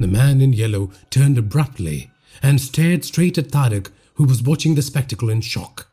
man 0.00 0.42
in 0.42 0.52
yellow 0.52 0.90
turned 1.08 1.38
abruptly 1.38 2.10
and 2.42 2.60
stared 2.60 3.06
straight 3.06 3.38
at 3.38 3.48
Tarak, 3.48 3.90
who 4.14 4.24
was 4.24 4.42
watching 4.42 4.74
the 4.74 4.82
spectacle 4.82 5.30
in 5.30 5.40
shock. 5.40 5.88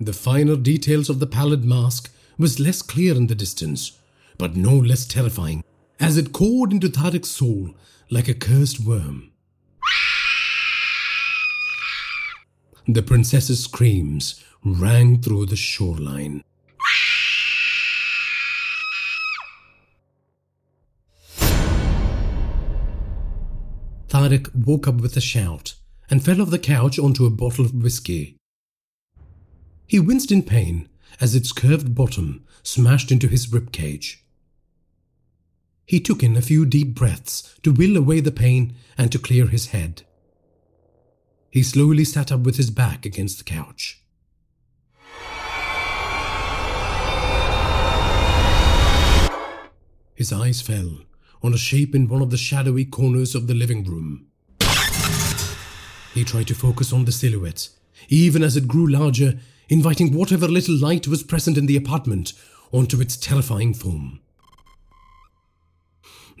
The 0.00 0.12
finer 0.12 0.54
details 0.54 1.10
of 1.10 1.18
the 1.18 1.26
pallid 1.26 1.64
mask 1.64 2.14
was 2.38 2.60
less 2.60 2.82
clear 2.82 3.16
in 3.16 3.26
the 3.26 3.34
distance, 3.34 3.98
but 4.38 4.54
no 4.54 4.76
less 4.76 5.06
terrifying, 5.06 5.64
as 5.98 6.16
it 6.16 6.32
cored 6.32 6.72
into 6.72 6.88
Tarak's 6.88 7.30
soul 7.30 7.74
like 8.10 8.28
a 8.28 8.34
cursed 8.34 8.78
worm. 8.78 9.32
The 12.86 13.02
princess's 13.02 13.64
screams 13.64 14.40
rang 14.64 15.20
through 15.20 15.46
the 15.46 15.56
shoreline. 15.56 16.44
Tarak 24.22 24.54
woke 24.54 24.86
up 24.86 25.00
with 25.00 25.16
a 25.16 25.20
shout 25.20 25.74
and 26.08 26.24
fell 26.24 26.40
off 26.40 26.50
the 26.50 26.58
couch 26.58 26.96
onto 26.96 27.26
a 27.26 27.30
bottle 27.30 27.64
of 27.64 27.74
whiskey. 27.74 28.36
He 29.88 29.98
winced 29.98 30.30
in 30.30 30.44
pain 30.44 30.88
as 31.20 31.34
its 31.34 31.50
curved 31.50 31.92
bottom 31.92 32.44
smashed 32.62 33.10
into 33.10 33.26
his 33.26 33.52
rib 33.52 33.72
cage. 33.72 34.24
he 35.84 35.98
took 35.98 36.22
in 36.22 36.36
a 36.36 36.40
few 36.40 36.64
deep 36.64 36.94
breaths 36.94 37.58
to 37.64 37.72
will 37.72 37.96
away 37.96 38.20
the 38.20 38.30
pain 38.30 38.74
and 38.96 39.10
to 39.10 39.18
clear 39.18 39.48
his 39.48 39.66
head. 39.74 40.02
He 41.50 41.64
slowly 41.64 42.04
sat 42.04 42.30
up 42.30 42.40
with 42.40 42.56
his 42.56 42.70
back 42.70 43.04
against 43.04 43.38
the 43.38 43.44
couch. 43.44 44.04
His 50.14 50.32
eyes 50.32 50.62
fell 50.62 51.00
on 51.42 51.54
a 51.54 51.58
shape 51.58 51.94
in 51.94 52.08
one 52.08 52.22
of 52.22 52.30
the 52.30 52.36
shadowy 52.36 52.84
corners 52.84 53.34
of 53.34 53.46
the 53.46 53.54
living 53.54 53.84
room. 53.84 54.26
He 56.14 56.24
tried 56.24 56.48
to 56.48 56.54
focus 56.54 56.92
on 56.92 57.04
the 57.04 57.12
silhouette, 57.12 57.68
even 58.08 58.42
as 58.42 58.56
it 58.56 58.68
grew 58.68 58.86
larger, 58.86 59.38
inviting 59.68 60.12
whatever 60.12 60.46
little 60.46 60.76
light 60.76 61.06
was 61.08 61.22
present 61.22 61.56
in 61.56 61.66
the 61.66 61.76
apartment 61.76 62.32
onto 62.70 63.00
its 63.00 63.16
terrifying 63.16 63.74
form. 63.74 64.20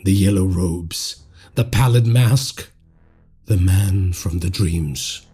The 0.04 0.12
yellow 0.12 0.44
robes, 0.44 1.22
the 1.54 1.64
pallid 1.64 2.06
mask, 2.06 2.70
the 3.46 3.56
man 3.56 4.12
from 4.12 4.40
the 4.40 4.50
dreams. 4.50 5.26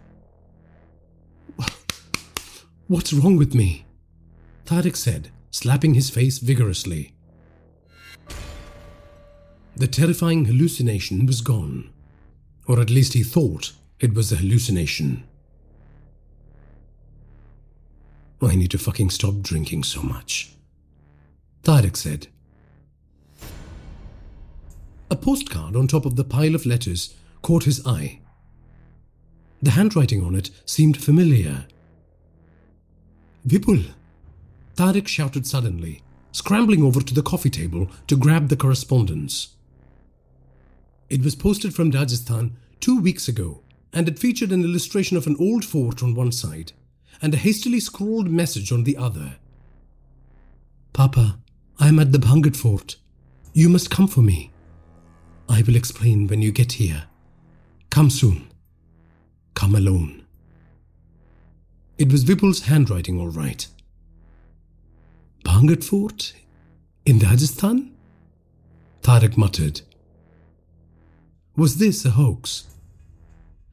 What's 2.87 3.13
wrong 3.13 3.37
with 3.37 3.53
me? 3.53 3.85
Tarak 4.65 4.95
said, 4.95 5.31
slapping 5.51 5.93
his 5.93 6.09
face 6.09 6.39
vigorously. 6.39 7.13
The 9.79 9.87
terrifying 9.87 10.43
hallucination 10.43 11.25
was 11.25 11.39
gone. 11.39 11.89
Or 12.67 12.81
at 12.81 12.89
least 12.89 13.13
he 13.13 13.23
thought 13.23 13.71
it 14.01 14.13
was 14.13 14.29
a 14.29 14.35
hallucination. 14.35 15.23
I 18.41 18.55
need 18.55 18.71
to 18.71 18.77
fucking 18.77 19.09
stop 19.11 19.39
drinking 19.39 19.85
so 19.85 20.01
much. 20.01 20.51
Tarak 21.63 21.95
said. 21.95 22.27
A 25.09 25.15
postcard 25.15 25.77
on 25.77 25.87
top 25.87 26.05
of 26.05 26.17
the 26.17 26.25
pile 26.25 26.55
of 26.55 26.65
letters 26.65 27.15
caught 27.41 27.63
his 27.63 27.85
eye. 27.87 28.19
The 29.61 29.71
handwriting 29.71 30.21
on 30.21 30.35
it 30.35 30.49
seemed 30.65 31.01
familiar. 31.01 31.67
Vipul! 33.47 33.85
Tarak 34.75 35.07
shouted 35.07 35.47
suddenly, 35.47 36.03
scrambling 36.33 36.83
over 36.83 36.99
to 36.99 37.13
the 37.13 37.23
coffee 37.23 37.49
table 37.49 37.89
to 38.07 38.17
grab 38.17 38.49
the 38.49 38.57
correspondence. 38.57 39.55
It 41.09 41.23
was 41.23 41.35
posted 41.35 41.73
from 41.73 41.91
Rajasthan 41.91 42.55
two 42.79 43.01
weeks 43.01 43.27
ago, 43.27 43.63
and 43.91 44.07
it 44.07 44.19
featured 44.19 44.51
an 44.51 44.63
illustration 44.63 45.17
of 45.17 45.25
an 45.25 45.35
old 45.39 45.65
fort 45.65 46.03
on 46.03 46.13
one 46.13 46.31
side 46.31 46.73
and 47.21 47.33
a 47.33 47.37
hastily 47.37 47.79
scrawled 47.79 48.29
message 48.29 48.71
on 48.71 48.83
the 48.83 48.95
other. 48.95 49.37
Papa, 50.93 51.39
I 51.79 51.87
am 51.87 51.99
at 51.99 52.11
the 52.11 52.17
Bhangarh 52.17 52.55
fort. 52.55 52.95
You 53.53 53.69
must 53.69 53.89
come 53.89 54.07
for 54.07 54.21
me. 54.21 54.51
I 55.49 55.63
will 55.63 55.75
explain 55.75 56.27
when 56.27 56.41
you 56.41 56.51
get 56.51 56.73
here. 56.73 57.05
Come 57.89 58.09
soon. 58.09 58.47
Come 59.55 59.75
alone. 59.75 60.25
It 61.97 62.11
was 62.11 62.23
Vipul's 62.23 62.61
handwriting, 62.61 63.19
all 63.19 63.29
right. 63.29 63.67
Bhangarh 65.43 65.83
fort? 65.83 66.33
In 67.05 67.19
Rajasthan? 67.19 67.95
Tarak 69.01 69.35
muttered. 69.35 69.81
Was 71.59 71.75
this 71.75 72.05
a 72.05 72.11
hoax? 72.11 72.67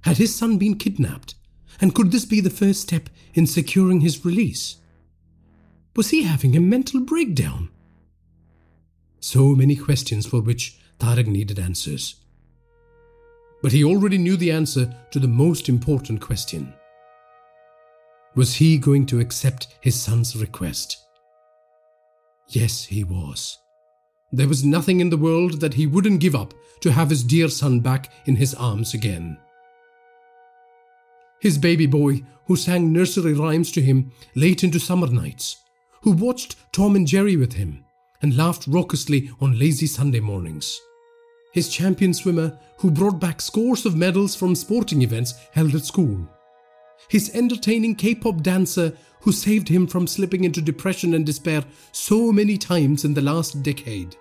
Had 0.00 0.16
his 0.16 0.34
son 0.34 0.58
been 0.58 0.76
kidnapped? 0.76 1.36
And 1.80 1.94
could 1.94 2.10
this 2.10 2.24
be 2.24 2.40
the 2.40 2.50
first 2.50 2.80
step 2.80 3.08
in 3.32 3.46
securing 3.46 4.00
his 4.00 4.24
release? 4.24 4.78
Was 5.94 6.10
he 6.10 6.24
having 6.24 6.56
a 6.56 6.60
mental 6.60 6.98
breakdown? 6.98 7.68
So 9.20 9.54
many 9.54 9.76
questions 9.76 10.26
for 10.26 10.40
which 10.40 10.80
Tarak 10.98 11.28
needed 11.28 11.60
answers. 11.60 12.16
But 13.62 13.70
he 13.70 13.84
already 13.84 14.18
knew 14.18 14.36
the 14.36 14.50
answer 14.50 14.92
to 15.12 15.20
the 15.20 15.28
most 15.28 15.68
important 15.68 16.20
question. 16.20 16.74
Was 18.34 18.56
he 18.56 18.78
going 18.78 19.06
to 19.06 19.20
accept 19.20 19.68
his 19.80 19.94
son's 19.94 20.34
request? 20.34 21.06
Yes, 22.48 22.86
he 22.86 23.04
was. 23.04 23.58
There 24.36 24.48
was 24.48 24.66
nothing 24.66 25.00
in 25.00 25.08
the 25.08 25.16
world 25.16 25.62
that 25.62 25.72
he 25.72 25.86
wouldn't 25.86 26.20
give 26.20 26.34
up 26.34 26.52
to 26.80 26.92
have 26.92 27.08
his 27.08 27.24
dear 27.24 27.48
son 27.48 27.80
back 27.80 28.12
in 28.26 28.36
his 28.36 28.52
arms 28.52 28.92
again. 28.92 29.38
His 31.40 31.56
baby 31.56 31.86
boy, 31.86 32.22
who 32.44 32.54
sang 32.54 32.92
nursery 32.92 33.32
rhymes 33.32 33.72
to 33.72 33.80
him 33.80 34.12
late 34.34 34.62
into 34.62 34.78
summer 34.78 35.06
nights, 35.06 35.56
who 36.02 36.10
watched 36.12 36.56
Tom 36.70 36.96
and 36.96 37.06
Jerry 37.06 37.34
with 37.34 37.54
him 37.54 37.86
and 38.20 38.36
laughed 38.36 38.66
raucously 38.66 39.30
on 39.40 39.58
lazy 39.58 39.86
Sunday 39.86 40.20
mornings. 40.20 40.78
His 41.54 41.70
champion 41.70 42.12
swimmer, 42.12 42.58
who 42.80 42.90
brought 42.90 43.18
back 43.18 43.40
scores 43.40 43.86
of 43.86 43.96
medals 43.96 44.34
from 44.36 44.54
sporting 44.54 45.00
events 45.00 45.32
held 45.52 45.74
at 45.74 45.86
school. 45.86 46.28
His 47.08 47.34
entertaining 47.34 47.94
K 47.94 48.14
pop 48.14 48.42
dancer, 48.42 48.92
who 49.22 49.32
saved 49.32 49.70
him 49.70 49.86
from 49.86 50.06
slipping 50.06 50.44
into 50.44 50.60
depression 50.60 51.14
and 51.14 51.24
despair 51.24 51.64
so 51.92 52.30
many 52.32 52.58
times 52.58 53.06
in 53.06 53.14
the 53.14 53.22
last 53.22 53.62
decade. 53.62 54.14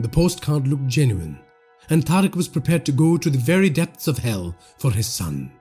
The 0.00 0.08
postcard 0.08 0.66
looked 0.66 0.86
genuine, 0.86 1.38
and 1.90 2.06
Tarak 2.06 2.34
was 2.34 2.48
prepared 2.48 2.86
to 2.86 2.92
go 2.92 3.18
to 3.18 3.28
the 3.28 3.36
very 3.36 3.68
depths 3.68 4.08
of 4.08 4.16
hell 4.16 4.56
for 4.78 4.92
his 4.92 5.06
son. 5.06 5.52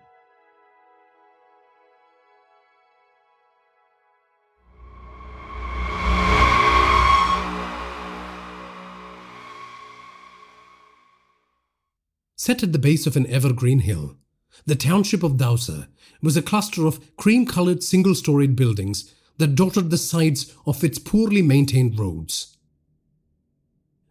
Set 12.37 12.63
at 12.63 12.71
the 12.71 12.79
base 12.79 13.05
of 13.05 13.17
an 13.17 13.27
evergreen 13.27 13.79
hill, 13.79 14.15
the 14.65 14.75
township 14.75 15.21
of 15.21 15.33
Dausa 15.33 15.89
was 16.21 16.37
a 16.37 16.41
cluster 16.41 16.87
of 16.87 17.13
cream 17.17 17.45
colored 17.45 17.83
single 17.83 18.15
storied 18.15 18.55
buildings 18.55 19.13
that 19.37 19.55
dotted 19.55 19.89
the 19.89 19.97
sides 19.97 20.55
of 20.65 20.81
its 20.81 20.97
poorly 20.97 21.41
maintained 21.41 21.99
roads. 21.99 22.48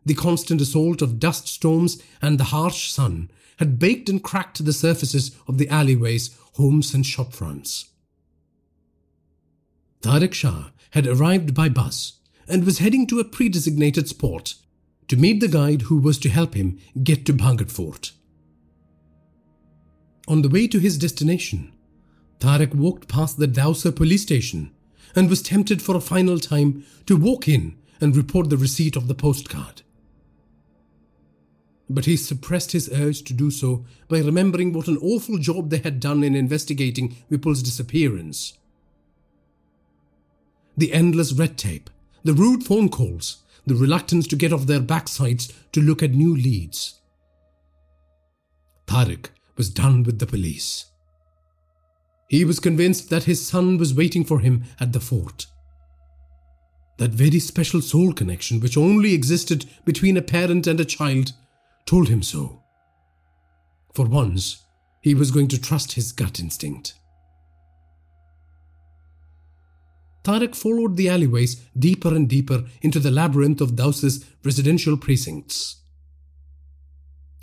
The 0.08 0.14
constant 0.14 0.62
assault 0.62 1.02
of 1.02 1.20
dust 1.20 1.48
storms 1.48 2.02
and 2.22 2.40
the 2.40 2.44
harsh 2.44 2.90
sun 2.90 3.30
had 3.58 3.78
baked 3.78 4.08
and 4.08 4.22
cracked 4.22 4.64
the 4.64 4.72
surfaces 4.72 5.36
of 5.46 5.58
the 5.58 5.68
alleyways, 5.68 6.34
homes, 6.54 6.94
and 6.94 7.04
shop 7.04 7.34
fronts. 7.34 7.90
Tarak 10.00 10.32
Shah 10.32 10.70
had 10.92 11.06
arrived 11.06 11.52
by 11.52 11.68
bus 11.68 12.20
and 12.48 12.64
was 12.64 12.78
heading 12.78 13.06
to 13.08 13.20
a 13.20 13.24
pre-designated 13.24 14.08
spot 14.08 14.54
to 15.08 15.16
meet 15.18 15.40
the 15.40 15.46
guide 15.48 15.82
who 15.82 15.98
was 15.98 16.18
to 16.20 16.30
help 16.30 16.54
him 16.54 16.78
get 17.02 17.26
to 17.26 17.34
Bhangarh 17.34 17.70
Fort. 17.70 18.12
On 20.26 20.40
the 20.40 20.48
way 20.48 20.66
to 20.68 20.78
his 20.78 20.96
destination, 20.96 21.70
Tarak 22.40 22.74
walked 22.74 23.08
past 23.08 23.38
the 23.38 23.46
Dausa 23.46 23.94
police 23.94 24.22
station 24.22 24.70
and 25.14 25.28
was 25.28 25.42
tempted 25.42 25.82
for 25.82 25.94
a 25.94 26.00
final 26.00 26.38
time 26.38 26.86
to 27.04 27.14
walk 27.14 27.46
in 27.46 27.76
and 28.00 28.16
report 28.16 28.48
the 28.48 28.56
receipt 28.56 28.96
of 28.96 29.06
the 29.06 29.14
postcard. 29.14 29.82
But 31.90 32.04
he 32.04 32.16
suppressed 32.16 32.72
his 32.72 32.90
urge 32.92 33.22
to 33.24 33.32
do 33.32 33.50
so 33.50 33.84
by 34.08 34.18
remembering 34.18 34.72
what 34.72 34.88
an 34.88 34.98
awful 34.98 35.38
job 35.38 35.70
they 35.70 35.78
had 35.78 36.00
done 36.00 36.22
in 36.22 36.34
investigating 36.34 37.16
Vipul's 37.30 37.62
disappearance. 37.62 38.58
The 40.76 40.92
endless 40.92 41.32
red 41.32 41.56
tape, 41.56 41.90
the 42.22 42.34
rude 42.34 42.62
phone 42.62 42.88
calls, 42.88 43.42
the 43.66 43.74
reluctance 43.74 44.26
to 44.28 44.36
get 44.36 44.52
off 44.52 44.66
their 44.66 44.80
backsides 44.80 45.52
to 45.72 45.80
look 45.80 46.02
at 46.02 46.12
new 46.12 46.36
leads. 46.36 47.00
Tarak 48.86 49.30
was 49.56 49.68
done 49.68 50.02
with 50.02 50.18
the 50.18 50.26
police. 50.26 50.86
He 52.28 52.44
was 52.44 52.60
convinced 52.60 53.10
that 53.10 53.24
his 53.24 53.46
son 53.46 53.78
was 53.78 53.94
waiting 53.94 54.24
for 54.24 54.40
him 54.40 54.64
at 54.78 54.92
the 54.92 55.00
fort. 55.00 55.46
That 56.98 57.10
very 57.10 57.38
special 57.38 57.80
soul 57.80 58.12
connection 58.12 58.60
which 58.60 58.76
only 58.76 59.14
existed 59.14 59.66
between 59.84 60.16
a 60.16 60.22
parent 60.22 60.66
and 60.66 60.78
a 60.78 60.84
child 60.84 61.32
told 61.88 62.08
him 62.08 62.22
so. 62.22 62.62
For 63.94 64.04
once, 64.04 64.62
he 65.00 65.14
was 65.14 65.30
going 65.30 65.48
to 65.48 65.60
trust 65.60 65.92
his 65.92 66.12
gut 66.12 66.38
instinct. 66.38 66.92
Tarak 70.22 70.54
followed 70.54 70.98
the 70.98 71.08
alleyways 71.08 71.54
deeper 71.78 72.14
and 72.14 72.28
deeper 72.28 72.66
into 72.82 73.00
the 73.00 73.10
labyrinth 73.10 73.62
of 73.62 73.74
Dausa's 73.74 74.22
residential 74.44 74.98
precincts. 74.98 75.76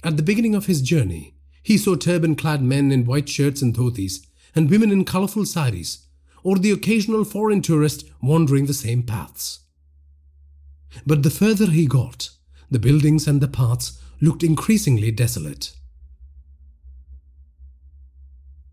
At 0.04 0.16
the 0.16 0.28
beginning 0.30 0.54
of 0.54 0.68
his 0.68 0.84
journey, 0.84 1.34
he 1.64 1.80
saw 1.80 1.96
turban 1.96 2.36
clad 2.36 2.62
men 2.62 2.92
in 2.92 3.06
white 3.06 3.28
shirts 3.28 3.64
and 3.64 3.74
dhotis 3.74 4.28
and 4.54 4.70
women 4.70 4.92
in 4.92 5.06
colorful 5.06 5.48
saris, 5.48 6.06
or 6.44 6.60
the 6.60 6.70
occasional 6.70 7.24
foreign 7.24 7.64
tourist 7.64 8.06
wandering 8.22 8.68
the 8.68 8.76
same 8.76 9.02
paths. 9.02 9.62
But 11.04 11.24
the 11.24 11.32
further 11.32 11.72
he 11.72 11.88
got, 11.88 12.30
the 12.70 12.78
buildings 12.78 13.28
and 13.28 13.42
the 13.42 13.48
paths 13.48 14.00
looked 14.22 14.44
increasingly 14.44 15.12
desolate. 15.12 15.74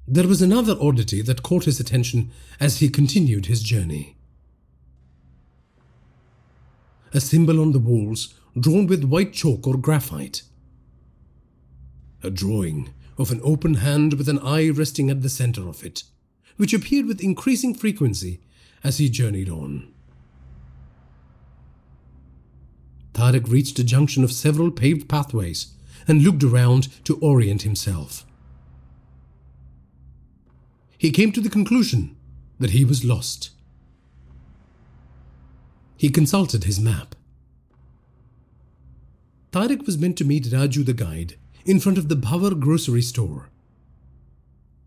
There 0.07 0.28
was 0.28 0.42
another 0.42 0.76
oddity 0.81 1.22
that 1.22 1.42
caught 1.42 1.64
his 1.64 1.81
attention 1.81 2.31
as 2.61 2.78
he 2.78 2.88
continued 2.88 3.46
his 3.46 3.62
journey. 3.62 4.16
A 7.14 7.20
symbol 7.20 7.61
on 7.61 7.72
the 7.72 7.78
walls 7.78 8.35
drawn 8.59 8.87
with 8.87 9.05
white 9.05 9.33
chalk 9.33 9.66
or 9.66 9.76
graphite. 9.76 10.42
A 12.22 12.31
drawing 12.31 12.92
of 13.18 13.31
an 13.31 13.40
open 13.42 13.74
hand 13.74 14.14
with 14.14 14.28
an 14.28 14.38
eye 14.40 14.70
resting 14.70 15.11
at 15.11 15.22
the 15.22 15.28
center 15.28 15.68
of 15.68 15.85
it, 15.85 16.05
which 16.57 16.72
appeared 16.72 17.07
with 17.07 17.22
increasing 17.22 17.74
frequency 17.74 18.40
as 18.83 18.98
he 18.98 19.09
journeyed 19.09 19.48
on. 19.48 19.91
Tarak 23.22 23.48
reached 23.48 23.78
a 23.78 23.85
junction 23.85 24.24
of 24.24 24.32
several 24.32 24.72
paved 24.72 25.08
pathways 25.08 25.74
and 26.08 26.22
looked 26.22 26.42
around 26.42 26.88
to 27.04 27.18
orient 27.18 27.62
himself. 27.62 28.26
He 30.98 31.12
came 31.12 31.30
to 31.30 31.40
the 31.40 31.48
conclusion 31.48 32.16
that 32.58 32.70
he 32.70 32.85
was 32.85 33.04
lost. 33.04 33.50
He 35.96 36.08
consulted 36.08 36.64
his 36.64 36.80
map. 36.80 37.14
Tarak 39.52 39.87
was 39.87 39.98
meant 39.98 40.18
to 40.18 40.24
meet 40.24 40.46
Raju 40.46 40.85
the 40.85 40.92
guide 40.92 41.37
in 41.64 41.78
front 41.78 41.98
of 41.98 42.08
the 42.08 42.16
Bhavar 42.16 42.58
grocery 42.58 43.02
store. 43.02 43.50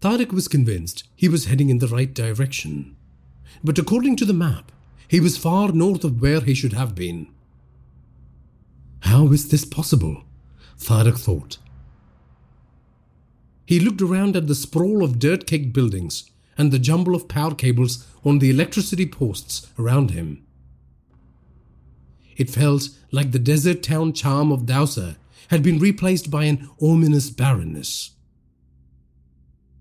Tarak 0.02 0.34
was 0.34 0.50
convinced 0.50 1.06
he 1.16 1.30
was 1.30 1.46
heading 1.46 1.70
in 1.70 1.80
the 1.80 1.88
right 1.88 2.14
direction, 2.14 2.98
but 3.64 3.80
according 3.80 4.18
to 4.18 4.26
the 4.26 4.34
map, 4.34 4.74
he 5.08 5.22
was 5.22 5.38
far 5.38 5.72
north 5.72 6.04
of 6.04 6.22
where 6.22 6.42
he 6.42 6.54
should 6.54 6.74
have 6.74 6.96
been. 6.96 7.30
How 9.06 9.32
is 9.32 9.50
this 9.50 9.66
possible? 9.66 10.24
Tarak 10.80 11.20
thought. 11.20 11.60
He 13.68 13.80
looked 13.80 14.02
around 14.02 14.36
at 14.36 14.48
the 14.48 14.56
sprawl 14.56 15.04
of 15.04 15.20
dirt 15.20 15.46
caked 15.46 15.74
buildings 15.74 16.32
and 16.58 16.72
the 16.72 16.80
jumble 16.80 17.14
of 17.14 17.28
power 17.28 17.54
cables 17.54 18.08
on 18.24 18.40
the 18.40 18.50
electricity 18.50 19.06
posts 19.06 19.68
around 19.78 20.10
him. 20.10 20.44
It 22.36 22.50
felt 22.50 22.90
like 23.12 23.32
the 23.32 23.40
desert 23.40 23.84
town 23.84 24.14
charm 24.14 24.52
of 24.52 24.66
Dausa 24.66 25.18
had 25.50 25.62
been 25.62 25.78
replaced 25.78 26.32
by 26.32 26.46
an 26.46 26.68
ominous 26.82 27.30
barrenness. 27.30 28.12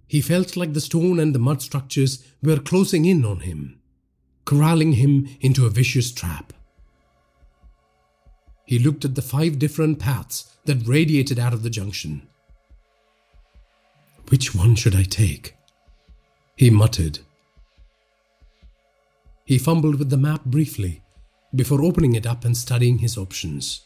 He 0.06 0.20
felt 0.20 0.54
like 0.54 0.74
the 0.74 0.82
stone 0.82 1.18
and 1.18 1.34
the 1.34 1.38
mud 1.38 1.62
structures 1.62 2.22
were 2.42 2.58
closing 2.58 3.06
in 3.06 3.24
on 3.24 3.40
him, 3.40 3.80
corralling 4.44 4.92
him 4.92 5.26
into 5.40 5.64
a 5.64 5.70
vicious 5.70 6.12
trap. 6.12 6.52
He 8.64 8.78
looked 8.78 9.04
at 9.04 9.14
the 9.14 9.22
five 9.22 9.58
different 9.58 9.98
paths 9.98 10.54
that 10.64 10.86
radiated 10.86 11.38
out 11.38 11.52
of 11.52 11.62
the 11.62 11.70
junction. 11.70 12.26
Which 14.28 14.54
one 14.54 14.74
should 14.74 14.94
I 14.94 15.02
take? 15.02 15.54
He 16.56 16.70
muttered. 16.70 17.18
He 19.44 19.58
fumbled 19.58 19.98
with 19.98 20.08
the 20.08 20.16
map 20.16 20.44
briefly 20.44 21.02
before 21.54 21.82
opening 21.82 22.14
it 22.14 22.26
up 22.26 22.44
and 22.44 22.56
studying 22.56 22.98
his 22.98 23.18
options. 23.18 23.82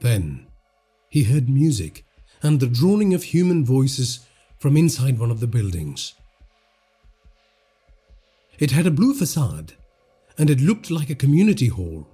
Then 0.00 0.46
he 1.08 1.24
heard 1.24 1.48
music 1.48 2.04
and 2.42 2.60
the 2.60 2.66
droning 2.66 3.14
of 3.14 3.22
human 3.22 3.64
voices 3.64 4.26
from 4.58 4.76
inside 4.76 5.18
one 5.18 5.30
of 5.30 5.40
the 5.40 5.46
buildings. 5.46 6.12
It 8.58 8.70
had 8.70 8.86
a 8.86 8.90
blue 8.90 9.14
facade 9.14 9.72
and 10.38 10.50
it 10.50 10.60
looked 10.60 10.90
like 10.90 11.10
a 11.10 11.14
community 11.14 11.68
hall. 11.68 12.06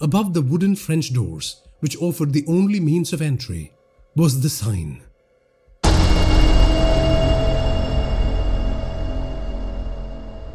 Above 0.00 0.34
the 0.34 0.42
wooden 0.42 0.76
French 0.76 1.12
doors, 1.12 1.62
which 1.80 1.96
offered 2.00 2.32
the 2.32 2.44
only 2.48 2.80
means 2.80 3.12
of 3.12 3.22
entry, 3.22 3.72
was 4.16 4.40
the 4.40 4.48
sign. 4.48 5.02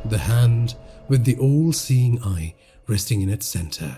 The 0.05 0.17
hand 0.17 0.75
with 1.07 1.25
the 1.25 1.37
all 1.37 1.71
seeing 1.71 2.21
eye 2.23 2.55
resting 2.87 3.21
in 3.21 3.29
its 3.29 3.45
center. 3.45 3.97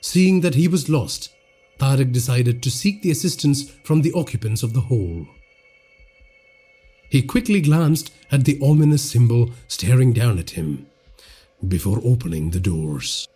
Seeing 0.00 0.42
that 0.42 0.54
he 0.54 0.68
was 0.68 0.90
lost, 0.90 1.30
Tarak 1.78 2.12
decided 2.12 2.62
to 2.62 2.70
seek 2.70 3.02
the 3.02 3.10
assistance 3.10 3.70
from 3.84 4.02
the 4.02 4.12
occupants 4.12 4.62
of 4.62 4.74
the 4.74 4.80
hole. 4.80 5.26
He 7.14 7.22
quickly 7.22 7.60
glanced 7.60 8.10
at 8.32 8.44
the 8.44 8.58
ominous 8.60 9.08
symbol 9.08 9.52
staring 9.68 10.12
down 10.12 10.36
at 10.40 10.50
him 10.58 10.88
before 11.68 12.00
opening 12.02 12.50
the 12.50 12.58
doors. 12.58 13.28